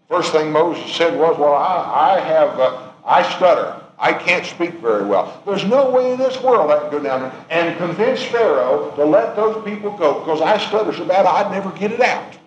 First 0.09 0.33
thing 0.33 0.51
Moses 0.51 0.93
said 0.95 1.19
was, 1.19 1.39
well, 1.39 1.55
I, 1.55 2.17
I 2.17 2.21
have, 2.21 2.59
uh, 2.59 2.91
I 3.05 3.23
stutter. 3.37 3.81
I 3.99 4.15
can't 4.15 4.47
speak 4.47 4.75
very 4.75 5.05
well. 5.05 5.43
There's 5.45 5.65
no 5.65 5.91
way 5.91 6.13
in 6.13 6.19
this 6.19 6.41
world 6.43 6.71
I 6.71 6.81
can 6.81 6.91
go 6.91 7.01
down 7.01 7.21
there 7.21 7.33
and 7.51 7.77
convince 7.77 8.23
Pharaoh 8.23 8.93
to 8.97 9.05
let 9.05 9.37
those 9.37 9.63
people 9.63 9.95
go 9.97 10.21
because 10.21 10.41
I 10.41 10.57
stutter 10.57 10.93
so 10.95 11.05
bad 11.05 11.27
I'd 11.27 11.53
never 11.53 11.71
get 11.79 11.93
it 11.93 12.01
out. 12.01 12.39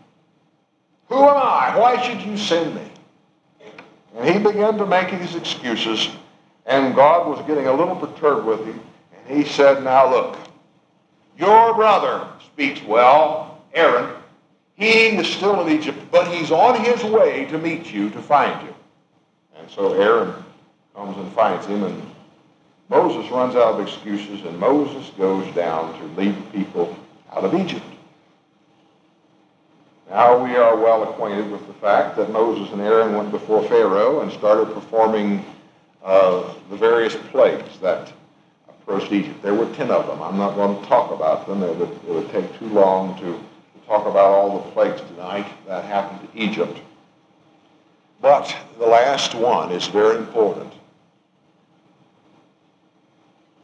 Who 1.09 1.15
am 1.15 1.37
I? 1.37 1.77
Why 1.77 2.01
should 2.01 2.21
you 2.21 2.37
send 2.37 2.73
me? 2.73 2.81
And 4.17 4.29
he 4.29 4.39
began 4.39 4.77
to 4.79 4.85
make 4.85 5.09
his 5.09 5.35
excuses. 5.35 6.09
And 6.65 6.95
God 6.95 7.27
was 7.27 7.45
getting 7.45 7.67
a 7.67 7.73
little 7.73 7.95
perturbed 7.95 8.45
with 8.45 8.65
him. 8.65 8.79
And 9.27 9.37
he 9.37 9.49
said, 9.49 9.83
Now 9.83 10.09
look, 10.09 10.37
your 11.37 11.73
brother 11.73 12.27
speaks 12.45 12.81
well, 12.83 13.61
Aaron. 13.73 14.15
He 14.75 15.17
is 15.17 15.27
still 15.27 15.65
in 15.65 15.77
Egypt, 15.77 15.99
but 16.11 16.27
he's 16.27 16.51
on 16.51 16.83
his 16.83 17.03
way 17.03 17.45
to 17.45 17.57
meet 17.57 17.91
you, 17.91 18.09
to 18.11 18.21
find 18.21 18.67
you. 18.67 18.73
And 19.55 19.69
so 19.69 19.93
Aaron 19.93 20.33
comes 20.95 21.17
and 21.17 21.31
finds 21.33 21.65
him, 21.65 21.83
and 21.83 22.01
Moses 22.89 23.29
runs 23.31 23.55
out 23.55 23.75
of 23.75 23.79
excuses, 23.79 24.45
and 24.45 24.57
Moses 24.59 25.11
goes 25.17 25.53
down 25.55 25.97
to 25.99 26.19
lead 26.19 26.35
the 26.35 26.57
people 26.57 26.95
out 27.31 27.43
of 27.43 27.53
Egypt. 27.55 27.85
Now 30.09 30.43
we 30.43 30.55
are 30.55 30.75
well 30.75 31.03
acquainted 31.03 31.49
with 31.49 31.65
the 31.65 31.73
fact 31.73 32.17
that 32.17 32.31
Moses 32.31 32.71
and 32.71 32.81
Aaron 32.81 33.15
went 33.15 33.31
before 33.31 33.63
Pharaoh 33.63 34.21
and 34.21 34.31
started 34.31 34.73
performing 34.73 35.43
uh, 36.03 36.53
the 36.69 36.75
various 36.75 37.15
plagues 37.31 37.79
that 37.79 38.11
approached 38.67 39.11
Egypt. 39.11 39.41
There 39.41 39.53
were 39.53 39.73
ten 39.75 39.89
of 39.89 40.07
them. 40.07 40.21
I'm 40.21 40.37
not 40.37 40.55
going 40.55 40.81
to 40.81 40.87
talk 40.87 41.11
about 41.11 41.47
them. 41.47 41.63
It 41.63 41.75
would, 41.77 41.91
it 41.91 42.09
would 42.09 42.29
take 42.31 42.59
too 42.59 42.67
long 42.67 43.15
to, 43.19 43.31
to 43.33 43.87
talk 43.87 44.05
about 44.05 44.31
all 44.31 44.59
the 44.59 44.71
plagues 44.71 45.01
tonight 45.01 45.47
that 45.67 45.85
happened 45.85 46.29
to 46.29 46.39
Egypt. 46.39 46.79
But 48.21 48.55
the 48.79 48.85
last 48.85 49.35
one 49.35 49.71
is 49.71 49.87
very 49.87 50.17
important. 50.17 50.71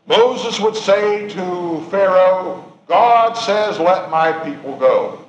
Moses 0.05 0.59
would 0.59 0.75
say 0.75 1.29
to 1.29 1.85
Pharaoh, 1.91 2.65
God 2.87 3.33
says, 3.33 3.79
let 3.79 4.09
my 4.09 4.31
people 4.31 4.75
go. 4.77 5.23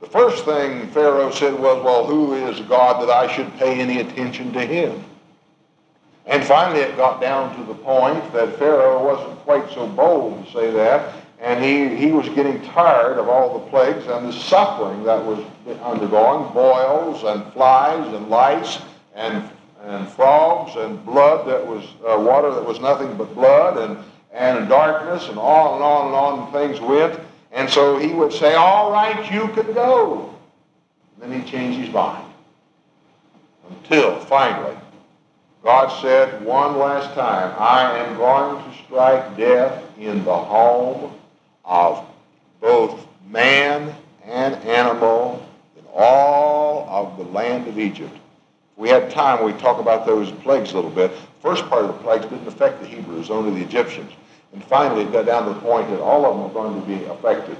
The 0.00 0.06
first 0.06 0.44
thing 0.44 0.88
Pharaoh 0.88 1.30
said 1.30 1.52
was, 1.52 1.84
well, 1.84 2.06
who 2.06 2.34
is 2.34 2.60
God 2.60 3.02
that 3.02 3.10
I 3.10 3.32
should 3.32 3.52
pay 3.58 3.78
any 3.80 4.00
attention 4.00 4.52
to 4.54 4.60
him? 4.60 5.04
And 6.26 6.44
finally 6.44 6.80
it 6.80 6.96
got 6.96 7.20
down 7.20 7.56
to 7.56 7.64
the 7.64 7.74
point 7.74 8.32
that 8.32 8.58
Pharaoh 8.58 9.04
wasn't 9.04 9.38
quite 9.40 9.70
so 9.70 9.86
bold 9.86 10.44
to 10.44 10.52
say 10.52 10.70
that, 10.72 11.14
and 11.38 11.62
he, 11.62 11.94
he 11.94 12.12
was 12.12 12.28
getting 12.30 12.62
tired 12.64 13.18
of 13.18 13.28
all 13.28 13.58
the 13.58 13.70
plagues 13.70 14.06
and 14.06 14.26
the 14.26 14.32
suffering 14.32 15.04
that 15.04 15.22
was 15.22 15.44
undergoing, 15.82 16.52
boils 16.52 17.22
and 17.24 17.52
flies 17.52 18.06
and 18.14 18.28
lice 18.28 18.78
and, 19.14 19.48
and 19.82 20.08
frogs 20.08 20.74
and 20.76 21.04
blood 21.04 21.46
that 21.46 21.64
was, 21.64 21.84
uh, 22.08 22.18
water 22.18 22.52
that 22.52 22.64
was 22.64 22.80
nothing 22.80 23.16
but 23.16 23.32
blood 23.34 23.76
and, 23.78 23.98
and 24.32 24.68
darkness 24.68 25.28
and 25.28 25.38
on 25.38 25.74
and 25.74 25.84
on 25.84 26.06
and 26.06 26.14
on 26.14 26.52
things 26.52 26.80
went. 26.80 27.20
And 27.52 27.68
so 27.68 27.98
he 27.98 28.12
would 28.12 28.32
say, 28.32 28.54
all 28.54 28.90
right, 28.90 29.30
you 29.32 29.48
can 29.48 29.72
go. 29.74 30.34
And 31.20 31.32
then 31.32 31.40
he'd 31.40 31.48
change 31.48 31.76
his 31.76 31.92
mind. 31.92 32.24
Until 33.68 34.18
finally, 34.20 34.76
God 35.66 36.00
said 36.00 36.44
one 36.44 36.78
last 36.78 37.12
time, 37.14 37.52
I 37.58 37.98
am 37.98 38.16
going 38.16 38.62
to 38.62 38.78
strike 38.84 39.36
death 39.36 39.82
in 39.98 40.24
the 40.24 40.36
home 40.36 41.12
of 41.64 42.06
both 42.60 43.04
man 43.28 43.92
and 44.24 44.54
animal 44.62 45.44
in 45.76 45.82
all 45.92 46.88
of 46.88 47.16
the 47.16 47.24
land 47.32 47.66
of 47.66 47.80
Egypt. 47.80 48.14
If 48.14 48.78
we 48.78 48.90
had 48.90 49.10
time, 49.10 49.44
we'd 49.44 49.58
talk 49.58 49.80
about 49.80 50.06
those 50.06 50.30
plagues 50.30 50.70
a 50.70 50.76
little 50.76 50.88
bit. 50.88 51.10
First 51.42 51.68
part 51.68 51.84
of 51.84 51.88
the 51.88 52.00
plagues 52.04 52.26
didn't 52.26 52.46
affect 52.46 52.80
the 52.80 52.86
Hebrews, 52.86 53.28
only 53.28 53.58
the 53.58 53.66
Egyptians. 53.66 54.12
And 54.52 54.62
finally, 54.66 55.02
it 55.02 55.10
got 55.10 55.26
down 55.26 55.48
to 55.48 55.54
the 55.54 55.60
point 55.62 55.90
that 55.90 56.00
all 56.00 56.24
of 56.26 56.36
them 56.36 56.44
are 56.44 56.70
going 56.70 56.80
to 56.80 56.86
be 56.86 57.04
affected. 57.06 57.56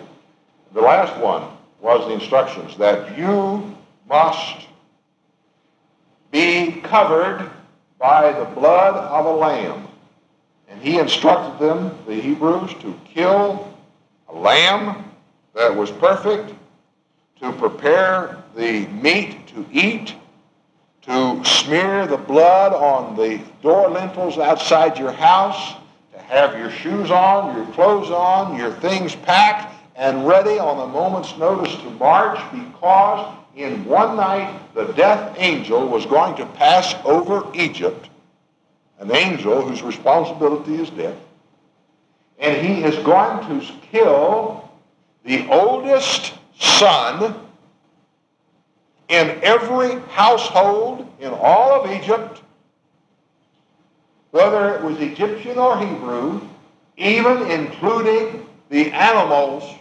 The 0.75 0.81
last 0.81 1.21
one 1.21 1.43
was 1.81 2.07
the 2.07 2.15
instructions 2.15 2.77
that 2.77 3.19
you 3.19 3.77
must 4.09 4.69
be 6.31 6.81
covered 6.83 7.51
by 7.99 8.33
the 8.33 8.45
blood 8.47 8.95
of 8.95 9.26
a 9.26 9.33
lamb. 9.33 9.88
And 10.69 10.81
he 10.83 10.99
instructed 10.99 11.65
them, 11.65 11.97
the 12.07 12.15
Hebrews, 12.15 12.75
to 12.81 12.99
kill 13.05 13.75
a 14.29 14.35
lamb 14.35 15.05
that 15.55 15.75
was 15.75 15.91
perfect, 15.91 16.53
to 17.41 17.53
prepare 17.53 18.43
the 18.55 18.87
meat 18.88 19.47
to 19.49 19.67
eat, 19.73 20.15
to 21.03 21.43
smear 21.45 22.07
the 22.07 22.17
blood 22.17 22.73
on 22.73 23.17
the 23.17 23.41
door 23.62 23.88
lintels 23.88 24.38
outside 24.38 24.99
your 24.99 25.12
house, 25.12 25.75
to 26.12 26.19
have 26.19 26.59
your 26.59 26.71
shoes 26.71 27.11
on, 27.11 27.57
your 27.57 27.67
clothes 27.75 28.11
on, 28.11 28.57
your 28.59 28.73
things 28.73 29.15
packed 29.15 29.75
and 29.95 30.26
ready 30.26 30.59
on 30.59 30.88
a 30.88 30.93
moment's 30.93 31.37
notice 31.38 31.75
to 31.76 31.91
march 31.91 32.38
because 32.53 33.35
in 33.57 33.85
one 33.87 34.17
night 34.17 34.61
the 34.75 34.85
death 34.93 35.35
angel 35.39 35.89
was 35.89 36.05
going 36.07 36.37
to 36.37 36.47
pass 36.47 36.95
over 37.05 37.51
Egypt, 37.55 38.11
an 39.01 39.11
angel 39.11 39.63
whose 39.63 39.83
responsibility 39.83 40.75
is 40.77 40.91
death, 40.91 41.17
and 42.39 42.65
he 42.65 42.85
is 42.85 42.97
going 43.05 43.47
to 43.49 43.73
kill 43.91 44.71
the 45.25 45.49
oldest 45.49 46.35
son 46.59 47.35
in 49.09 49.39
every 49.43 50.00
household 50.11 51.11
in 51.19 51.33
all 51.33 51.80
of 51.80 51.91
Egypt, 51.91 52.43
whether 54.33 54.75
it 54.75 54.83
was 54.83 55.00
Egyptian 55.00 55.59
or 55.59 55.78
Hebrew, 55.78 56.41
even 56.99 57.50
including 57.50 58.47
the 58.69 58.91
animals 58.93 59.76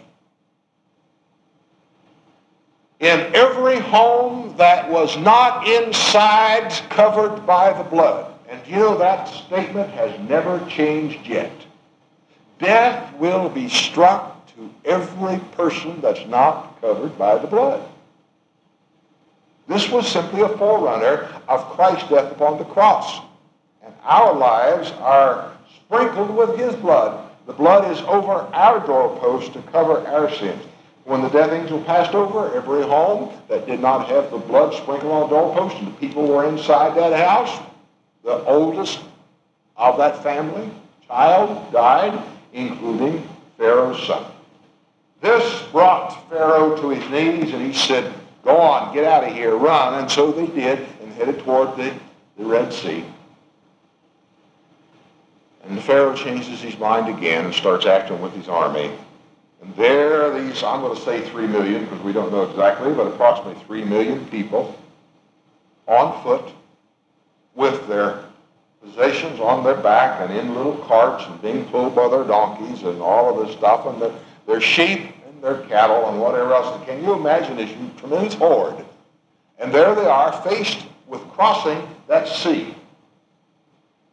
in 3.00 3.34
every 3.34 3.78
home 3.78 4.54
that 4.56 4.90
was 4.90 5.16
not 5.18 5.68
inside 5.68 6.70
covered 6.88 7.46
by 7.46 7.72
the 7.72 7.84
blood. 7.84 8.32
And 8.48 8.60
you 8.66 8.76
know 8.76 8.96
that 8.98 9.26
statement 9.26 9.90
has 9.90 10.18
never 10.28 10.64
changed 10.68 11.26
yet. 11.26 11.52
Death 12.58 13.14
will 13.16 13.48
be 13.48 13.68
struck 13.68 14.46
to 14.54 14.72
every 14.84 15.38
person 15.52 16.00
that's 16.00 16.26
not 16.26 16.80
covered 16.80 17.18
by 17.18 17.36
the 17.38 17.46
blood. 17.46 17.86
This 19.68 19.90
was 19.90 20.10
simply 20.10 20.42
a 20.42 20.48
forerunner 20.48 21.28
of 21.48 21.68
Christ's 21.70 22.08
death 22.08 22.32
upon 22.32 22.58
the 22.58 22.64
cross. 22.64 23.20
And 23.84 23.92
our 24.04 24.32
lives 24.34 24.92
are 25.00 25.52
sprinkled 25.76 26.30
with 26.30 26.56
his 26.56 26.74
blood. 26.76 27.30
The 27.46 27.52
blood 27.52 27.90
is 27.90 28.00
over 28.02 28.32
our 28.54 28.84
doorpost 28.86 29.52
to 29.52 29.62
cover 29.62 30.06
our 30.06 30.32
sins. 30.32 30.62
When 31.06 31.22
the 31.22 31.28
death 31.28 31.52
angel 31.52 31.80
passed 31.84 32.16
over 32.16 32.52
every 32.56 32.82
home 32.82 33.32
that 33.48 33.64
did 33.64 33.78
not 33.78 34.08
have 34.08 34.32
the 34.32 34.38
blood 34.38 34.74
sprinkled 34.74 35.12
on 35.12 35.30
the 35.30 35.36
doorpost 35.36 35.76
and 35.76 35.86
the 35.86 35.92
people 35.92 36.26
were 36.26 36.48
inside 36.48 36.96
that 36.96 37.16
house, 37.16 37.62
the 38.24 38.42
oldest 38.44 38.98
of 39.76 39.98
that 39.98 40.20
family, 40.24 40.68
child, 41.06 41.72
died, 41.72 42.20
including 42.52 43.26
Pharaoh's 43.56 44.04
son. 44.04 44.24
This 45.20 45.62
brought 45.70 46.28
Pharaoh 46.28 46.76
to 46.76 46.90
his 46.90 47.08
knees 47.08 47.54
and 47.54 47.64
he 47.64 47.72
said, 47.72 48.12
Go 48.42 48.56
on, 48.56 48.92
get 48.92 49.04
out 49.04 49.22
of 49.22 49.32
here, 49.32 49.54
run. 49.54 50.00
And 50.00 50.10
so 50.10 50.32
they 50.32 50.48
did 50.48 50.88
and 51.00 51.12
headed 51.12 51.38
toward 51.38 51.76
the, 51.76 51.94
the 52.36 52.44
Red 52.44 52.72
Sea. 52.72 53.04
And 55.68 55.80
Pharaoh 55.80 56.16
changes 56.16 56.60
his 56.60 56.76
mind 56.78 57.16
again 57.16 57.44
and 57.44 57.54
starts 57.54 57.86
acting 57.86 58.20
with 58.20 58.32
his 58.32 58.48
army. 58.48 58.90
And 59.62 59.74
there 59.74 60.22
are 60.22 60.40
these, 60.40 60.62
I'm 60.62 60.80
going 60.80 60.96
to 60.96 61.02
say 61.02 61.28
3 61.30 61.46
million 61.46 61.84
because 61.84 62.00
we 62.00 62.12
don't 62.12 62.30
know 62.30 62.42
exactly, 62.42 62.92
but 62.92 63.06
approximately 63.06 63.62
3 63.64 63.84
million 63.84 64.26
people 64.26 64.78
on 65.86 66.22
foot 66.22 66.52
with 67.54 67.86
their 67.88 68.24
possessions 68.82 69.40
on 69.40 69.64
their 69.64 69.76
back 69.76 70.20
and 70.20 70.38
in 70.38 70.54
little 70.54 70.76
carts 70.84 71.24
and 71.26 71.40
being 71.42 71.64
pulled 71.66 71.94
by 71.94 72.08
their 72.08 72.24
donkeys 72.24 72.82
and 72.82 73.00
all 73.00 73.28
of 73.40 73.46
this 73.46 73.56
stuff 73.56 73.86
and 73.86 74.00
their, 74.00 74.12
their 74.46 74.60
sheep 74.60 75.14
and 75.26 75.42
their 75.42 75.58
cattle 75.66 76.08
and 76.08 76.20
whatever 76.20 76.52
else. 76.54 76.84
Can 76.86 77.02
you 77.02 77.14
imagine 77.14 77.56
this 77.56 77.70
tremendous 77.98 78.34
horde? 78.34 78.84
And 79.58 79.72
there 79.72 79.94
they 79.94 80.06
are 80.06 80.32
faced 80.42 80.86
with 81.06 81.20
crossing 81.30 81.88
that 82.08 82.28
sea. 82.28 82.75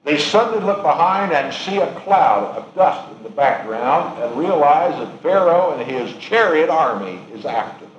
They 0.04 0.18
suddenly 0.18 0.66
look 0.66 0.82
behind 0.82 1.32
and 1.32 1.54
see 1.54 1.78
a 1.78 2.00
cloud 2.02 2.58
of 2.58 2.76
dust 2.76 3.10
in 3.16 3.24
the 3.24 3.30
background 3.30 4.22
and 4.22 4.38
realize 4.38 5.00
that 5.00 5.22
Pharaoh 5.22 5.72
and 5.78 5.90
his 5.90 6.14
chariot 6.18 6.70
army 6.70 7.22
is 7.34 7.46
after 7.46 7.86
them. 7.86 7.92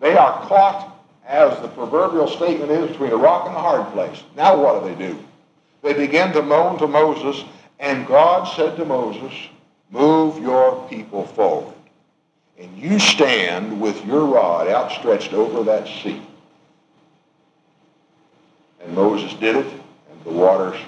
They 0.00 0.14
are 0.14 0.46
caught, 0.46 0.94
as 1.26 1.58
the 1.62 1.68
proverbial 1.68 2.28
statement 2.28 2.70
is, 2.70 2.90
between 2.90 3.12
a 3.12 3.16
rock 3.16 3.46
and 3.46 3.56
a 3.56 3.60
hard 3.60 3.90
place. 3.92 4.22
Now 4.36 4.60
what 4.62 4.82
do 4.82 4.90
they 4.90 5.08
do? 5.08 5.18
They 5.80 5.94
begin 5.94 6.32
to 6.32 6.42
moan 6.42 6.78
to 6.78 6.86
Moses, 6.86 7.44
and 7.80 8.06
God 8.06 8.44
said 8.54 8.76
to 8.76 8.84
Moses, 8.84 9.32
Move 9.90 10.38
your 10.38 10.86
people 10.88 11.26
forward, 11.26 11.74
and 12.58 12.76
you 12.76 12.98
stand 12.98 13.80
with 13.80 14.04
your 14.04 14.26
rod 14.26 14.68
outstretched 14.68 15.32
over 15.32 15.64
that 15.64 15.86
sea. 15.86 16.22
And 18.82 18.94
Moses 18.94 19.32
did 19.34 19.56
it, 19.56 19.66
and 19.66 20.24
the 20.24 20.30
waters 20.30 20.78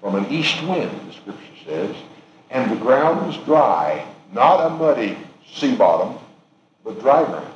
From 0.00 0.14
an 0.14 0.32
east 0.32 0.62
wind, 0.62 0.90
the 1.08 1.12
scripture 1.12 1.64
says, 1.64 1.96
and 2.50 2.70
the 2.70 2.76
ground 2.76 3.26
was 3.26 3.36
dry, 3.44 4.04
not 4.32 4.66
a 4.66 4.70
muddy 4.70 5.16
sea 5.52 5.76
bottom, 5.76 6.18
but 6.84 7.00
dry 7.00 7.24
ground. 7.24 7.54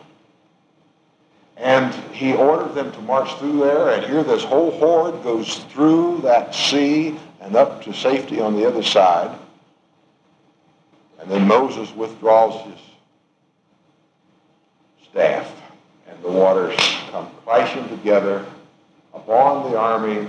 And 1.56 1.94
he 2.12 2.34
ordered 2.34 2.74
them 2.74 2.92
to 2.92 3.00
march 3.02 3.32
through 3.36 3.60
there, 3.60 3.90
and 3.90 4.04
here 4.04 4.22
this 4.22 4.44
whole 4.44 4.72
horde 4.72 5.22
goes 5.22 5.58
through 5.70 6.20
that 6.22 6.54
sea 6.54 7.18
and 7.40 7.56
up 7.56 7.82
to 7.84 7.92
safety 7.92 8.40
on 8.40 8.54
the 8.54 8.66
other 8.66 8.82
side. 8.82 9.36
And 11.20 11.30
then 11.30 11.46
Moses 11.46 11.94
withdraws 11.94 12.66
his 12.66 12.80
staff, 15.10 15.50
and 16.08 16.22
the 16.22 16.30
waters 16.30 16.76
come 17.10 17.30
crashing 17.44 17.88
together 17.88 18.44
upon 19.14 19.70
the 19.70 19.78
army 19.78 20.28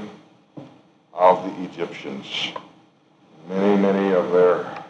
of 1.15 1.43
the 1.43 1.63
Egyptians. 1.63 2.27
Many, 3.49 3.81
many 3.81 4.13
of 4.13 4.31
their 4.31 4.83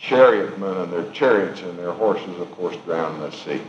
chariotmen 0.00 0.84
and 0.84 0.92
their 0.92 1.10
chariots 1.12 1.60
and 1.62 1.78
their 1.78 1.92
horses, 1.92 2.40
of 2.40 2.50
course, 2.52 2.76
drowned 2.84 3.22
in 3.22 3.30
the 3.30 3.36
sea. 3.36 3.62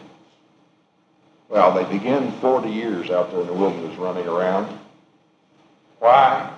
Well, 1.49 1.73
they 1.73 1.85
began 1.97 2.31
40 2.39 2.69
years 2.69 3.11
out 3.11 3.31
there 3.31 3.41
in 3.41 3.47
the 3.47 3.53
wilderness 3.53 3.97
running 3.97 4.27
around. 4.27 4.79
Why? 5.99 6.55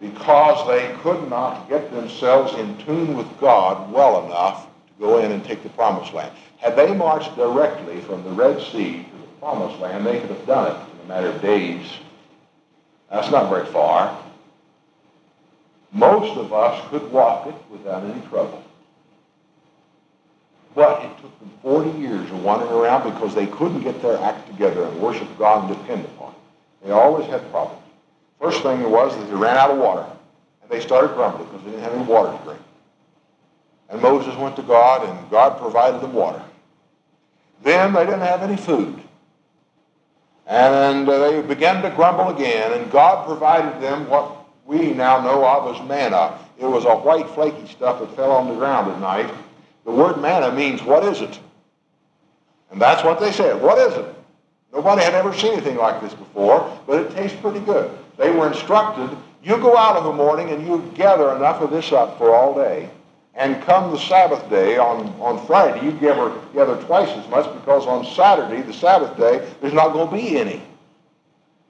because 0.00 0.66
they 0.68 0.94
could 1.00 1.28
not 1.28 1.68
get 1.68 1.90
themselves 1.92 2.54
in 2.54 2.76
tune 2.78 3.16
with 3.16 3.26
God 3.40 3.90
well 3.92 4.26
enough 4.26 4.66
to 4.66 4.92
go 5.00 5.18
in 5.18 5.32
and 5.32 5.44
take 5.44 5.62
the 5.62 5.68
promised 5.70 6.12
land. 6.12 6.32
Had 6.58 6.76
they 6.76 6.94
marched 6.94 7.34
directly 7.36 8.00
from 8.00 8.22
the 8.24 8.30
Red 8.30 8.60
Sea 8.60 9.04
to 9.04 9.16
the 9.20 9.26
promised 9.40 9.80
land, 9.80 10.06
they 10.06 10.20
could 10.20 10.30
have 10.30 10.46
done 10.46 10.72
it 10.72 10.78
in 10.78 11.04
a 11.04 11.08
matter 11.08 11.28
of 11.28 11.42
days. 11.42 11.86
That's 13.10 13.30
not 13.30 13.48
very 13.50 13.66
far. 13.66 14.16
Most 15.92 16.36
of 16.36 16.52
us 16.52 16.88
could 16.90 17.10
walk 17.10 17.46
it 17.46 17.54
without 17.70 18.04
any 18.04 18.20
trouble. 18.28 18.62
But 20.74 21.02
it 21.02 21.16
took 21.20 21.38
them 21.40 21.50
40 21.62 21.98
years 21.98 22.30
of 22.30 22.44
wandering 22.44 22.72
around 22.72 23.10
because 23.10 23.34
they 23.34 23.46
couldn't 23.46 23.80
get 23.80 24.00
their 24.02 24.18
act 24.18 24.46
together 24.46 24.84
and 24.84 25.00
worship 25.00 25.26
God 25.38 25.68
and 25.68 25.78
depend 25.78 26.04
upon 26.04 26.32
Him. 26.32 26.40
They 26.84 26.90
always 26.90 27.26
had 27.26 27.50
problems. 27.50 27.82
First 28.40 28.62
thing 28.62 28.80
it 28.82 28.88
was 28.88 29.16
that 29.16 29.24
they 29.24 29.34
ran 29.34 29.56
out 29.56 29.70
of 29.70 29.78
water. 29.78 30.06
And 30.62 30.70
they 30.70 30.80
started 30.80 31.14
grumbling 31.14 31.46
because 31.48 31.64
they 31.64 31.70
didn't 31.70 31.84
have 31.84 31.94
any 31.94 32.04
water 32.04 32.36
to 32.36 32.44
drink. 32.44 32.60
And 33.88 34.02
Moses 34.02 34.36
went 34.36 34.54
to 34.56 34.62
God, 34.62 35.08
and 35.08 35.30
God 35.30 35.58
provided 35.58 36.02
them 36.02 36.12
water. 36.12 36.42
Then 37.62 37.94
they 37.94 38.04
didn't 38.04 38.20
have 38.20 38.42
any 38.42 38.56
food. 38.56 39.02
And 40.48 41.06
uh, 41.06 41.18
they 41.18 41.42
began 41.42 41.82
to 41.82 41.90
grumble 41.90 42.30
again, 42.30 42.72
and 42.72 42.90
God 42.90 43.26
provided 43.26 43.82
them 43.82 44.08
what 44.08 44.34
we 44.64 44.92
now 44.94 45.20
know 45.20 45.46
of 45.46 45.76
as 45.76 45.86
manna. 45.86 46.38
It 46.58 46.64
was 46.64 46.86
a 46.86 46.96
white, 46.96 47.28
flaky 47.30 47.66
stuff 47.68 48.00
that 48.00 48.16
fell 48.16 48.32
on 48.32 48.48
the 48.48 48.54
ground 48.54 48.90
at 48.90 48.98
night. 48.98 49.30
The 49.84 49.90
word 49.90 50.20
manna 50.20 50.50
means, 50.52 50.82
what 50.82 51.04
is 51.04 51.20
it? 51.20 51.38
And 52.70 52.80
that's 52.80 53.04
what 53.04 53.20
they 53.20 53.30
said. 53.30 53.60
What 53.60 53.78
is 53.78 53.94
it? 53.94 54.14
Nobody 54.72 55.02
had 55.02 55.14
ever 55.14 55.34
seen 55.34 55.52
anything 55.52 55.76
like 55.76 56.00
this 56.00 56.14
before, 56.14 56.78
but 56.86 57.00
it 57.00 57.10
tastes 57.14 57.38
pretty 57.40 57.60
good. 57.60 57.90
They 58.16 58.30
were 58.30 58.48
instructed, 58.48 59.16
you 59.42 59.56
go 59.58 59.76
out 59.76 59.96
of 59.96 60.04
the 60.04 60.12
morning 60.12 60.50
and 60.50 60.66
you 60.66 60.90
gather 60.94 61.34
enough 61.34 61.62
of 61.62 61.70
this 61.70 61.92
up 61.92 62.18
for 62.18 62.34
all 62.34 62.54
day. 62.54 62.90
And 63.38 63.62
come 63.62 63.92
the 63.92 63.98
Sabbath 63.98 64.50
day 64.50 64.78
on, 64.78 65.14
on 65.20 65.46
Friday, 65.46 65.86
you 65.86 65.92
gather, 65.92 66.36
gather 66.52 66.76
twice 66.82 67.08
as 67.10 67.28
much 67.30 67.44
because 67.54 67.86
on 67.86 68.04
Saturday, 68.04 68.62
the 68.62 68.72
Sabbath 68.72 69.16
day, 69.16 69.48
there's 69.60 69.72
not 69.72 69.92
going 69.92 70.08
to 70.08 70.14
be 70.14 70.36
any. 70.36 70.60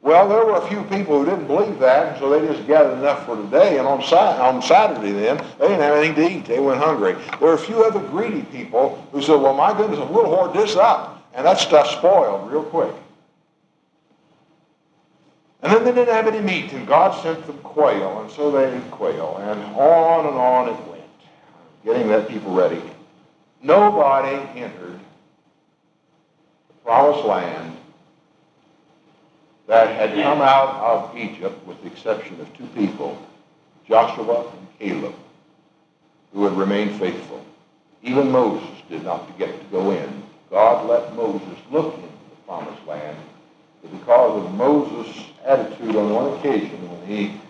Well, 0.00 0.28
there 0.30 0.46
were 0.46 0.56
a 0.56 0.68
few 0.68 0.82
people 0.84 1.18
who 1.18 1.26
didn't 1.26 1.46
believe 1.46 1.78
that, 1.80 2.12
and 2.12 2.18
so 2.18 2.30
they 2.30 2.46
just 2.46 2.66
gathered 2.66 2.98
enough 2.98 3.26
for 3.26 3.36
today. 3.36 3.78
And 3.78 3.86
on, 3.86 4.00
on 4.00 4.62
Saturday 4.62 5.12
then, 5.12 5.36
they 5.58 5.68
didn't 5.68 5.82
have 5.82 5.96
anything 5.96 6.14
to 6.14 6.30
eat. 6.30 6.44
They 6.46 6.58
went 6.58 6.80
hungry. 6.80 7.12
There 7.12 7.48
were 7.48 7.54
a 7.54 7.58
few 7.58 7.84
other 7.84 8.00
greedy 8.00 8.42
people 8.42 9.06
who 9.12 9.20
said, 9.20 9.34
well, 9.34 9.54
my 9.54 9.76
goodness, 9.76 9.98
we'll 10.08 10.24
hoard 10.24 10.54
this 10.54 10.74
up. 10.76 11.28
And 11.34 11.44
that 11.44 11.58
stuff 11.58 11.90
spoiled 11.90 12.50
real 12.50 12.62
quick. 12.62 12.94
And 15.60 15.72
then 15.72 15.84
they 15.84 15.92
didn't 15.92 16.14
have 16.14 16.26
any 16.26 16.40
meat, 16.40 16.72
and 16.72 16.86
God 16.86 17.20
sent 17.22 17.46
them 17.46 17.58
quail, 17.58 18.22
and 18.22 18.30
so 18.30 18.50
they 18.50 18.74
ate 18.74 18.90
quail. 18.90 19.36
And 19.40 19.60
on 19.76 20.26
and 20.26 20.36
on 20.36 20.68
it 20.68 20.88
went, 20.88 20.97
getting 21.84 22.08
that 22.08 22.28
people 22.28 22.52
ready. 22.52 22.82
Nobody 23.62 24.36
entered 24.58 24.98
the 26.68 26.74
promised 26.84 27.24
land 27.24 27.76
that 29.66 29.94
had 29.94 30.14
come 30.22 30.40
out 30.40 30.76
of 30.76 31.16
Egypt, 31.16 31.66
with 31.66 31.80
the 31.82 31.88
exception 31.88 32.40
of 32.40 32.56
two 32.56 32.66
people, 32.68 33.18
Joshua 33.86 34.50
and 34.50 34.78
Caleb, 34.78 35.14
who 36.32 36.44
had 36.44 36.56
remained 36.56 36.98
faithful. 36.98 37.44
Even 38.02 38.30
Moses 38.30 38.68
did 38.88 39.04
not 39.04 39.36
get 39.38 39.58
to 39.58 39.64
go 39.66 39.90
in 39.90 40.22
God 40.50 40.88
let 40.88 41.14
Moses 41.14 41.58
look 41.70 41.94
into 41.94 42.06
the 42.06 42.36
promised 42.46 42.86
land, 42.86 43.16
but 43.82 43.90
because 43.92 44.44
of 44.44 44.54
Moses' 44.54 45.24
attitude 45.44 45.94
on 45.94 46.12
one 46.12 46.38
occasion 46.38 46.90
when 46.90 47.06
he 47.06 47.40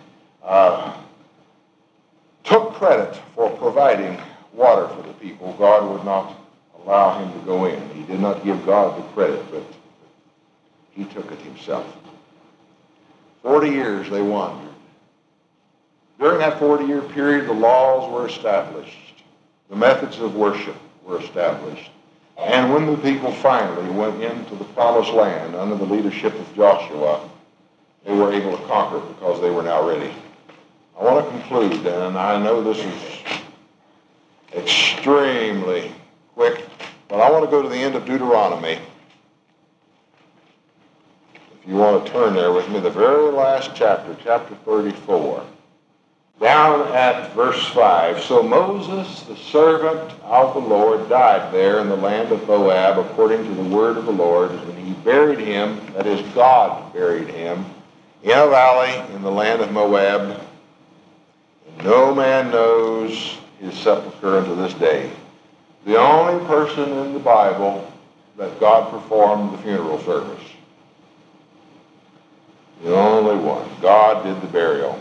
uh, 0.43 0.97
took 2.43 2.73
credit 2.73 3.19
for 3.35 3.49
providing 3.57 4.19
water 4.53 4.87
for 4.87 5.01
the 5.03 5.13
people, 5.13 5.53
God 5.59 5.89
would 5.91 6.05
not 6.05 6.35
allow 6.81 7.17
him 7.19 7.31
to 7.33 7.45
go 7.45 7.65
in. 7.65 7.89
He 7.89 8.03
did 8.03 8.19
not 8.19 8.43
give 8.43 8.65
God 8.65 8.97
the 8.97 9.07
credit, 9.13 9.43
but 9.51 9.63
he 10.91 11.05
took 11.05 11.31
it 11.31 11.39
himself. 11.39 11.95
Forty 13.41 13.69
years 13.69 14.09
they 14.09 14.21
wandered. 14.21 14.73
During 16.19 16.39
that 16.39 16.59
40-year 16.59 17.01
period, 17.01 17.47
the 17.47 17.53
laws 17.53 18.11
were 18.11 18.27
established. 18.27 19.23
The 19.69 19.75
methods 19.77 20.19
of 20.19 20.35
worship 20.35 20.75
were 21.05 21.21
established. 21.21 21.91
And 22.37 22.73
when 22.73 22.85
the 22.85 22.97
people 22.97 23.31
finally 23.31 23.89
went 23.89 24.21
into 24.21 24.55
the 24.55 24.65
promised 24.65 25.13
land 25.13 25.55
under 25.55 25.75
the 25.75 25.85
leadership 25.85 26.33
of 26.33 26.55
Joshua, 26.55 27.29
they 28.05 28.13
were 28.13 28.33
able 28.33 28.57
to 28.57 28.63
conquer 28.65 28.99
because 28.99 29.39
they 29.41 29.49
were 29.49 29.63
now 29.63 29.87
ready. 29.87 30.13
I 30.99 31.03
want 31.03 31.25
to 31.25 31.31
conclude, 31.31 31.87
and 31.87 32.17
I 32.17 32.43
know 32.43 32.61
this 32.61 32.79
is 32.79 33.41
extremely 34.53 35.93
quick, 36.35 36.65
but 37.07 37.21
I 37.21 37.31
want 37.31 37.45
to 37.45 37.49
go 37.49 37.61
to 37.61 37.69
the 37.69 37.77
end 37.77 37.95
of 37.95 38.05
Deuteronomy. 38.05 38.79
If 41.33 41.67
you 41.69 41.75
want 41.75 42.05
to 42.05 42.11
turn 42.11 42.33
there 42.33 42.51
with 42.51 42.67
me, 42.69 42.81
the 42.81 42.89
very 42.89 43.31
last 43.31 43.71
chapter, 43.73 44.13
chapter 44.21 44.55
34 44.65 45.45
down 46.41 46.93
at 46.93 47.33
verse 47.33 47.65
5. 47.67 48.21
So 48.21 48.43
Moses, 48.43 49.23
the 49.23 49.37
servant 49.37 50.11
of 50.23 50.53
the 50.53 50.59
Lord, 50.59 51.07
died 51.07 51.53
there 51.53 51.79
in 51.79 51.87
the 51.87 51.95
land 51.95 52.33
of 52.33 52.45
Moab 52.45 52.97
according 52.97 53.45
to 53.45 53.53
the 53.53 53.69
word 53.75 53.95
of 53.97 54.05
the 54.05 54.11
Lord, 54.11 54.51
and 54.51 54.77
he 54.77 54.93
buried 54.95 55.39
him, 55.39 55.79
that 55.93 56.07
is, 56.07 56.21
God 56.33 56.91
buried 56.91 57.29
him, 57.29 57.63
in 58.21 58.31
a 58.31 58.47
valley 58.47 59.15
in 59.15 59.21
the 59.21 59.31
land 59.31 59.61
of 59.61 59.71
Moab. 59.71 60.41
No 61.83 62.13
man 62.13 62.51
knows 62.51 63.37
his 63.59 63.73
sepulchre 63.73 64.37
unto 64.37 64.55
this 64.55 64.73
day. 64.75 65.11
The 65.85 65.97
only 65.97 66.45
person 66.45 66.91
in 66.91 67.13
the 67.13 67.19
Bible 67.19 67.89
that 68.37 68.59
God 68.59 68.89
performed 68.91 69.53
the 69.53 69.57
funeral 69.59 69.99
service. 69.99 70.43
The 72.83 72.95
only 72.95 73.35
one. 73.35 73.69
God 73.81 74.23
did 74.23 74.41
the 74.41 74.47
burial. 74.47 74.99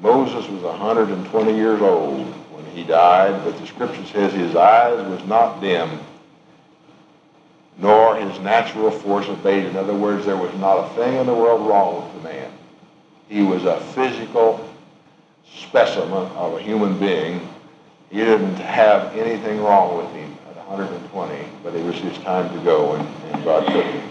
Moses 0.00 0.48
was 0.48 0.62
120 0.62 1.54
years 1.54 1.80
old 1.80 2.26
when 2.52 2.66
he 2.66 2.84
died, 2.84 3.42
but 3.44 3.58
the 3.58 3.66
scripture 3.66 4.04
says 4.06 4.32
his 4.32 4.54
eyes 4.54 5.06
was 5.08 5.24
not 5.26 5.60
dim, 5.60 5.98
nor 7.78 8.16
his 8.16 8.38
natural 8.40 8.90
force 8.90 9.28
abated. 9.28 9.70
In 9.70 9.76
other 9.76 9.94
words, 9.94 10.26
there 10.26 10.36
was 10.36 10.52
not 10.58 10.78
a 10.78 10.94
thing 10.94 11.16
in 11.16 11.26
the 11.26 11.34
world 11.34 11.66
wrong 11.66 12.04
with 12.04 12.22
the 12.22 12.28
man. 12.28 12.52
He 13.28 13.42
was 13.42 13.64
a 13.64 13.80
physical 13.80 14.65
specimen 15.56 16.26
of 16.36 16.54
a 16.54 16.62
human 16.62 16.98
being. 16.98 17.40
He 18.10 18.18
didn't 18.18 18.56
have 18.56 19.16
anything 19.16 19.60
wrong 19.62 19.96
with 19.96 20.10
him 20.12 20.36
at 20.50 20.56
120, 20.68 21.48
but 21.62 21.74
it 21.74 21.84
was 21.84 21.96
his 21.96 22.16
time 22.18 22.52
to 22.56 22.64
go, 22.64 22.92
and, 22.94 23.08
and 23.32 23.44
God 23.44 23.66
took 23.66 23.84
him. 23.84 24.10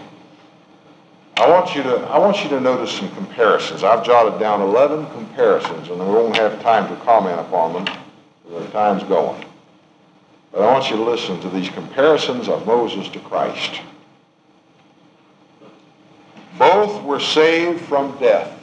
I 1.38 1.50
want 1.50 1.76
you 1.76 1.84
to 1.84 1.98
I 1.98 2.18
want 2.18 2.44
you 2.44 2.50
to 2.52 2.62
notice 2.62 2.92
some 2.92 3.14
comparisons. 3.14 3.84
I've 3.84 4.06
jotted 4.06 4.40
down 4.40 4.62
11 4.62 5.06
comparisons, 5.08 5.90
and 5.90 6.00
we 6.00 6.06
won't 6.06 6.38
have 6.38 6.62
time 6.62 6.88
to 6.88 7.04
comment 7.04 7.40
upon 7.40 7.74
them. 7.74 7.98
The 8.50 8.68
time's 8.68 9.04
going. 9.04 9.44
But 10.52 10.62
I 10.62 10.72
want 10.72 10.90
you 10.90 10.96
to 10.96 11.04
listen 11.04 11.40
to 11.42 11.50
these 11.50 11.70
comparisons 11.70 12.48
of 12.48 12.66
Moses 12.66 13.10
to 13.10 13.20
Christ. 13.20 13.82
Both 16.58 17.04
were 17.04 17.20
saved 17.20 17.82
from 17.82 18.18
death 18.20 18.58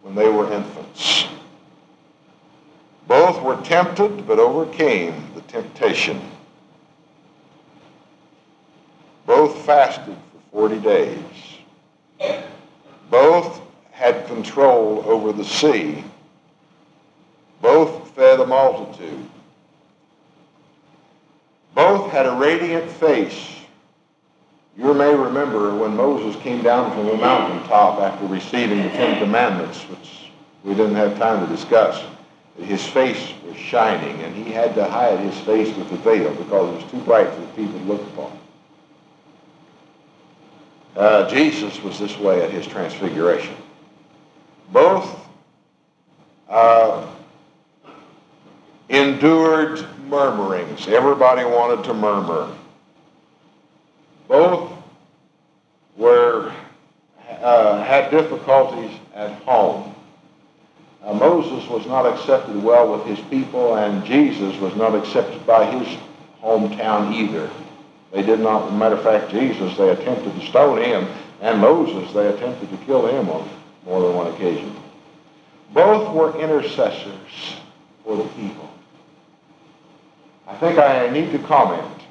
when 0.00 0.14
they 0.14 0.30
were 0.30 0.50
infants. 0.50 1.26
Both 3.06 3.40
were 3.42 3.56
tempted 3.62 4.26
but 4.26 4.38
overcame 4.38 5.30
the 5.34 5.40
temptation. 5.42 6.20
Both 9.24 9.64
fasted 9.64 10.16
for 10.52 10.68
40 10.68 10.78
days. 10.80 11.18
Both 13.10 13.60
had 13.92 14.26
control 14.26 15.04
over 15.06 15.32
the 15.32 15.44
sea. 15.44 16.04
Both 17.60 18.10
fed 18.14 18.40
a 18.40 18.46
multitude. 18.46 19.28
Both 21.74 22.10
had 22.10 22.26
a 22.26 22.32
radiant 22.32 22.90
face. 22.90 23.52
You 24.76 24.92
may 24.94 25.14
remember 25.14 25.74
when 25.74 25.96
Moses 25.96 26.40
came 26.42 26.62
down 26.62 26.92
from 26.92 27.06
the 27.06 27.16
mountaintop 27.16 28.00
after 28.00 28.26
receiving 28.26 28.82
the 28.82 28.90
Ten 28.90 29.18
Commandments, 29.18 29.82
which 29.82 30.30
we 30.64 30.74
didn't 30.74 30.96
have 30.96 31.18
time 31.18 31.46
to 31.46 31.54
discuss. 31.54 32.02
His 32.58 32.86
face 32.86 33.32
was 33.46 33.56
shining, 33.56 34.22
and 34.22 34.34
he 34.34 34.50
had 34.52 34.74
to 34.76 34.84
hide 34.88 35.18
his 35.20 35.38
face 35.40 35.74
with 35.76 35.90
the 35.90 35.96
veil 35.98 36.34
because 36.34 36.70
it 36.70 36.82
was 36.82 36.90
too 36.90 37.00
bright 37.00 37.28
for 37.28 37.40
the 37.40 37.46
people 37.48 37.78
to 37.78 37.84
look 37.84 38.02
upon. 38.02 38.38
Uh, 40.96 41.28
Jesus 41.28 41.82
was 41.82 41.98
this 41.98 42.16
way 42.18 42.42
at 42.42 42.50
his 42.50 42.66
transfiguration. 42.66 43.54
Both 44.72 45.18
uh, 46.48 47.06
endured 48.88 49.86
murmurings. 50.08 50.88
Everybody 50.88 51.44
wanted 51.44 51.84
to 51.84 51.94
murmur. 51.94 52.50
Both 54.28 54.72
were 55.96 56.52
uh, 57.28 57.82
had 57.84 58.10
difficulties 58.10 58.92
at 59.14 59.32
home. 59.42 59.95
Uh, 61.06 61.14
Moses 61.14 61.68
was 61.70 61.86
not 61.86 62.04
accepted 62.04 62.60
well 62.60 62.92
with 62.92 63.06
his 63.06 63.24
people, 63.28 63.76
and 63.76 64.04
Jesus 64.04 64.58
was 64.60 64.74
not 64.74 64.92
accepted 64.96 65.46
by 65.46 65.64
his 65.64 65.96
hometown 66.42 67.14
either. 67.14 67.48
They 68.12 68.22
did 68.22 68.40
not, 68.40 68.74
matter 68.74 68.96
of 68.96 69.02
fact, 69.04 69.30
Jesus, 69.30 69.76
they 69.76 69.90
attempted 69.90 70.34
to 70.34 70.46
stone 70.48 70.82
him, 70.82 71.06
and 71.40 71.60
Moses, 71.60 72.12
they 72.12 72.26
attempted 72.26 72.70
to 72.70 72.76
kill 72.78 73.06
him 73.06 73.28
on 73.28 73.48
more 73.84 74.02
than 74.02 74.16
one 74.16 74.32
occasion. 74.32 74.74
Both 75.72 76.12
were 76.12 76.36
intercessors 76.40 77.56
for 78.04 78.16
the 78.16 78.28
people. 78.30 78.68
I 80.48 80.56
think 80.56 80.78
I 80.78 81.08
need 81.10 81.30
to 81.32 81.38
comment 81.40 82.02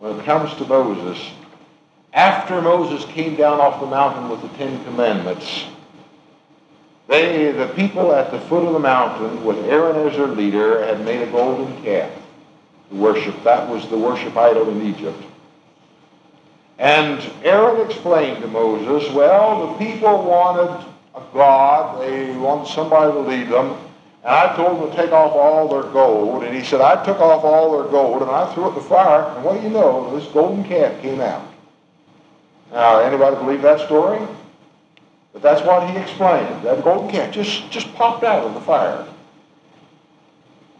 when 0.00 0.18
it 0.18 0.24
comes 0.26 0.52
to 0.56 0.66
Moses. 0.66 1.18
After 2.12 2.60
Moses 2.60 3.04
came 3.12 3.36
down 3.36 3.60
off 3.60 3.80
the 3.80 3.86
mountain 3.86 4.28
with 4.28 4.42
the 4.42 4.48
Ten 4.58 4.84
Commandments, 4.84 5.64
they, 7.06 7.52
the 7.52 7.68
people 7.68 8.12
at 8.12 8.30
the 8.30 8.40
foot 8.40 8.66
of 8.66 8.72
the 8.72 8.78
mountain, 8.78 9.44
with 9.44 9.58
Aaron 9.66 10.08
as 10.08 10.16
their 10.16 10.26
leader, 10.26 10.84
had 10.84 11.04
made 11.04 11.22
a 11.26 11.30
golden 11.30 11.82
calf 11.82 12.10
to 12.88 12.94
worship. 12.94 13.42
That 13.44 13.68
was 13.68 13.88
the 13.88 13.98
worship 13.98 14.36
idol 14.36 14.70
in 14.70 14.82
Egypt. 14.82 15.22
And 16.78 17.20
Aaron 17.42 17.88
explained 17.88 18.42
to 18.42 18.48
Moses, 18.48 19.12
well, 19.12 19.68
the 19.68 19.84
people 19.84 20.24
wanted 20.24 20.86
a 21.14 21.22
God. 21.32 22.00
They 22.02 22.36
wanted 22.36 22.72
somebody 22.72 23.12
to 23.12 23.18
lead 23.20 23.48
them. 23.48 23.76
And 24.24 24.34
I 24.34 24.56
told 24.56 24.80
them 24.80 24.90
to 24.90 24.96
take 24.96 25.12
off 25.12 25.34
all 25.34 25.68
their 25.68 25.90
gold. 25.92 26.42
And 26.42 26.56
he 26.56 26.64
said, 26.64 26.80
I 26.80 27.04
took 27.04 27.20
off 27.20 27.44
all 27.44 27.78
their 27.78 27.90
gold 27.90 28.22
and 28.22 28.30
I 28.30 28.52
threw 28.54 28.64
it 28.64 28.68
in 28.70 28.74
the 28.76 28.80
fire. 28.80 29.34
And 29.36 29.44
what 29.44 29.58
do 29.58 29.62
you 29.62 29.68
know? 29.68 30.18
This 30.18 30.26
golden 30.32 30.64
calf 30.64 31.00
came 31.02 31.20
out. 31.20 31.46
Now, 32.72 33.00
anybody 33.00 33.36
believe 33.36 33.62
that 33.62 33.80
story? 33.80 34.26
But 35.34 35.42
that's 35.42 35.62
what 35.62 35.90
he 35.90 35.96
explained. 35.98 36.64
That 36.64 36.82
golden 36.82 37.10
calf 37.10 37.34
just, 37.34 37.68
just 37.70 37.92
popped 37.94 38.24
out 38.24 38.44
of 38.44 38.54
the 38.54 38.60
fire. 38.60 39.06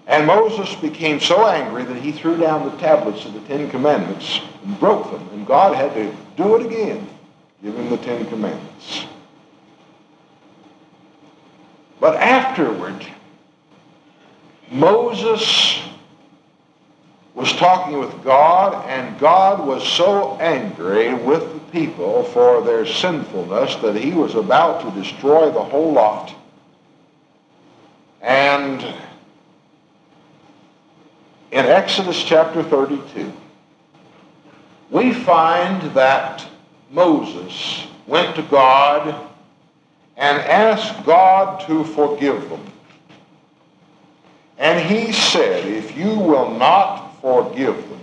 And 0.07 0.27
Moses 0.27 0.75
became 0.77 1.19
so 1.19 1.47
angry 1.47 1.83
that 1.85 1.97
he 1.97 2.12
threw 2.12 2.37
down 2.37 2.71
the 2.71 2.77
tablets 2.79 3.25
of 3.25 3.35
the 3.35 3.40
Ten 3.40 3.69
Commandments 3.69 4.40
and 4.64 4.79
broke 4.79 5.11
them. 5.11 5.29
And 5.33 5.47
God 5.47 5.75
had 5.75 5.93
to 5.95 6.14
do 6.37 6.57
it 6.57 6.67
again, 6.67 7.07
give 7.62 7.75
him 7.75 7.90
the 7.90 7.97
Ten 7.99 8.25
Commandments. 8.27 9.07
But 11.99 12.17
afterward, 12.17 13.05
Moses 14.71 15.81
was 17.35 17.53
talking 17.55 17.99
with 17.99 18.23
God, 18.23 18.88
and 18.88 19.18
God 19.18 19.66
was 19.66 19.87
so 19.87 20.37
angry 20.38 21.14
with 21.14 21.53
the 21.53 21.61
people 21.73 22.23
for 22.25 22.62
their 22.62 22.87
sinfulness 22.87 23.75
that 23.77 23.97
he 23.97 24.12
was 24.12 24.37
about 24.37 24.83
to 24.83 25.01
destroy 25.03 25.51
the 25.51 25.62
whole 25.62 25.92
lot. 25.92 26.33
And 28.23 28.83
in 31.51 31.66
Exodus 31.66 32.23
chapter 32.23 32.62
32, 32.62 33.33
we 34.90 35.12
find 35.12 35.83
that 35.94 36.47
Moses 36.90 37.87
went 38.07 38.37
to 38.37 38.42
God 38.42 39.29
and 40.16 40.38
asked 40.38 41.05
God 41.05 41.66
to 41.66 41.83
forgive 41.85 42.49
them. 42.49 42.64
And 44.57 44.88
he 44.88 45.12
said, 45.12 45.66
if 45.66 45.97
you 45.97 46.16
will 46.16 46.51
not 46.57 47.04
forgive 47.24 47.88
them, 47.88 48.00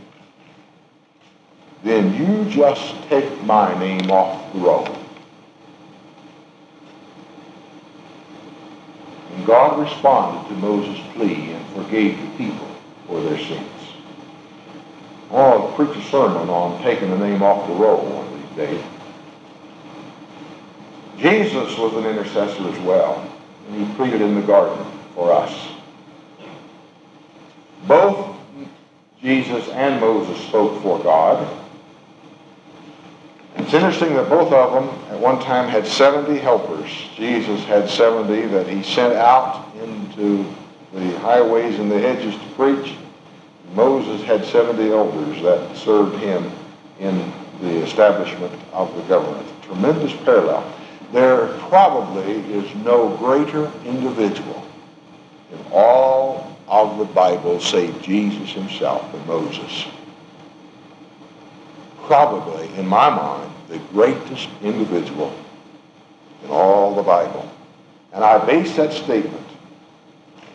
then 1.84 2.14
you 2.16 2.50
just 2.50 2.96
take 3.08 3.44
my 3.44 3.78
name 3.80 4.10
off 4.10 4.52
the 4.52 4.60
roll. 4.60 4.88
And 9.36 9.46
God 9.46 9.80
responded 9.80 10.50
to 10.50 10.56
Moses' 10.56 11.00
plea 11.14 11.52
and 11.52 11.66
forgave 11.68 12.20
the 12.20 12.38
people 12.38 12.68
for 13.06 13.22
their 13.22 13.38
sins. 13.38 13.70
Oh, 15.30 15.68
I'll 15.68 15.74
preach 15.74 15.96
a 15.96 16.10
sermon 16.10 16.50
on 16.50 16.82
taking 16.82 17.12
the 17.12 17.18
name 17.18 17.44
off 17.44 17.68
the 17.68 17.76
roll 17.76 18.04
one 18.04 18.26
of 18.26 18.34
these 18.34 18.58
days. 18.58 18.84
Jesus 21.18 21.78
was 21.78 21.94
an 21.94 22.06
intercessor 22.06 22.68
as 22.68 22.80
well, 22.80 23.24
and 23.68 23.88
he 23.88 23.94
pleaded 23.94 24.22
in 24.22 24.34
the 24.34 24.42
garden 24.42 24.84
for 25.14 25.32
us. 25.32 25.68
Both 27.88 28.31
Jesus 29.22 29.68
and 29.70 30.02
Moses 30.02 30.44
spoke 30.48 30.82
for 30.82 31.02
God. 31.04 31.48
It's 33.58 33.74
interesting 33.74 34.16
that 34.16 34.30
both 34.30 34.52
of 34.52 34.74
them 34.74 34.90
at 35.14 35.20
one 35.20 35.40
time 35.40 35.70
had 35.70 35.86
70 35.86 36.40
helpers. 36.40 36.90
Jesus 37.16 37.64
had 37.66 37.90
70 37.90 38.48
that 38.48 38.68
he 38.68 38.82
sent 38.82 39.14
out 39.14 39.68
into 39.76 40.46
the 40.94 41.20
highways 41.20 41.78
and 41.80 41.92
the 41.92 42.00
hedges 42.00 42.34
to 42.34 42.50
preach. 42.56 42.96
Moses 43.74 44.26
had 44.26 44.44
70 44.44 44.92
elders 44.92 45.42
that 45.44 45.76
served 45.78 46.18
him 46.18 46.52
in 47.00 47.32
the 47.62 47.84
establishment 47.84 48.54
of 48.74 48.94
the 48.96 49.04
government. 49.04 49.48
Tremendous 49.64 50.14
parallel. 50.24 50.74
There 51.14 51.48
probably 51.70 52.34
is 52.54 52.74
no 52.78 53.16
greater 53.18 53.72
individual 53.86 54.66
in 55.52 55.60
all 55.72 56.01
of 56.72 56.98
the 56.98 57.06
Bible 57.06 57.60
save 57.60 58.02
Jesus 58.02 58.52
himself 58.54 59.14
and 59.14 59.28
Moses. 59.28 59.88
Probably, 62.04 62.74
in 62.76 62.88
my 62.88 63.10
mind, 63.10 63.52
the 63.68 63.78
greatest 63.92 64.48
individual 64.64 65.36
in 66.46 66.50
all 66.50 66.96
the 66.96 67.04
Bible. 67.04 67.52
And 68.14 68.24
I 68.24 68.44
base 68.46 68.76
that 68.78 68.94
statement 68.94 69.46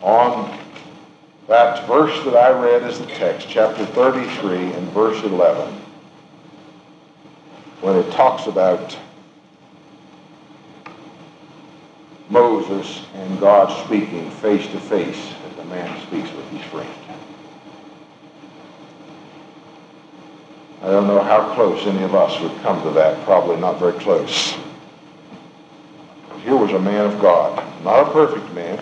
on 0.01 0.59
that 1.47 1.87
verse 1.87 2.23
that 2.25 2.35
I 2.35 2.49
read 2.49 2.81
as 2.81 2.99
the 2.99 3.05
text, 3.05 3.47
chapter 3.47 3.85
33 3.85 4.73
and 4.73 4.89
verse 4.89 5.23
11, 5.23 5.71
when 7.81 7.95
it 7.95 8.11
talks 8.11 8.47
about 8.47 8.97
Moses 12.29 13.05
and 13.13 13.39
God 13.39 13.85
speaking 13.85 14.29
face 14.31 14.65
to 14.71 14.79
face 14.79 15.33
man 15.69 16.07
speaks 16.07 16.31
with 16.31 16.47
his 16.49 16.61
friend. 16.71 16.89
I 20.81 20.91
don't 20.91 21.07
know 21.07 21.21
how 21.21 21.53
close 21.55 21.85
any 21.87 22.03
of 22.03 22.13
us 22.15 22.39
would 22.39 22.55
come 22.61 22.81
to 22.83 22.91
that, 22.91 23.23
probably 23.25 23.57
not 23.57 23.79
very 23.79 23.93
close. 23.99 24.55
Here 26.43 26.55
was 26.55 26.71
a 26.71 26.79
man 26.79 27.05
of 27.05 27.19
God, 27.19 27.63
not 27.83 28.07
a 28.07 28.11
perfect 28.11 28.53
man, 28.53 28.79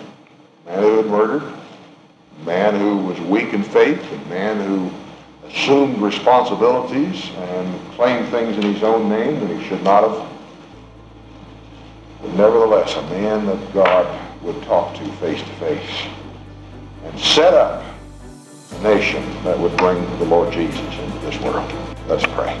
a 0.66 0.70
man 0.70 0.82
who 0.82 0.96
had 0.98 1.06
murdered, 1.06 1.42
a 1.42 2.44
man 2.44 2.78
who 2.78 2.98
was 2.98 3.18
weak 3.22 3.52
in 3.54 3.62
faith, 3.62 4.00
a 4.12 4.28
man 4.28 4.60
who 4.60 4.90
assumed 5.48 5.98
responsibilities 5.98 7.30
and 7.36 7.92
claimed 7.92 8.28
things 8.28 8.56
in 8.56 8.62
his 8.62 8.82
own 8.82 9.08
name 9.08 9.40
that 9.40 9.56
he 9.56 9.66
should 9.66 9.82
not 9.82 10.08
have. 10.08 10.28
But 12.20 12.32
nevertheless, 12.34 12.94
a 12.94 13.02
man 13.02 13.46
that 13.46 13.72
God 13.72 14.42
would 14.42 14.62
talk 14.62 14.94
to 14.96 15.04
face 15.14 15.40
to 15.40 15.52
face 15.54 16.06
and 17.06 17.20
set 17.20 17.54
up 17.54 17.82
a 18.72 18.82
nation 18.82 19.22
that 19.44 19.58
would 19.58 19.76
bring 19.76 20.00
the 20.18 20.24
Lord 20.24 20.52
Jesus 20.52 20.80
into 20.98 21.18
this 21.20 21.40
world. 21.40 21.72
Let's 22.08 22.26
pray. 22.26 22.60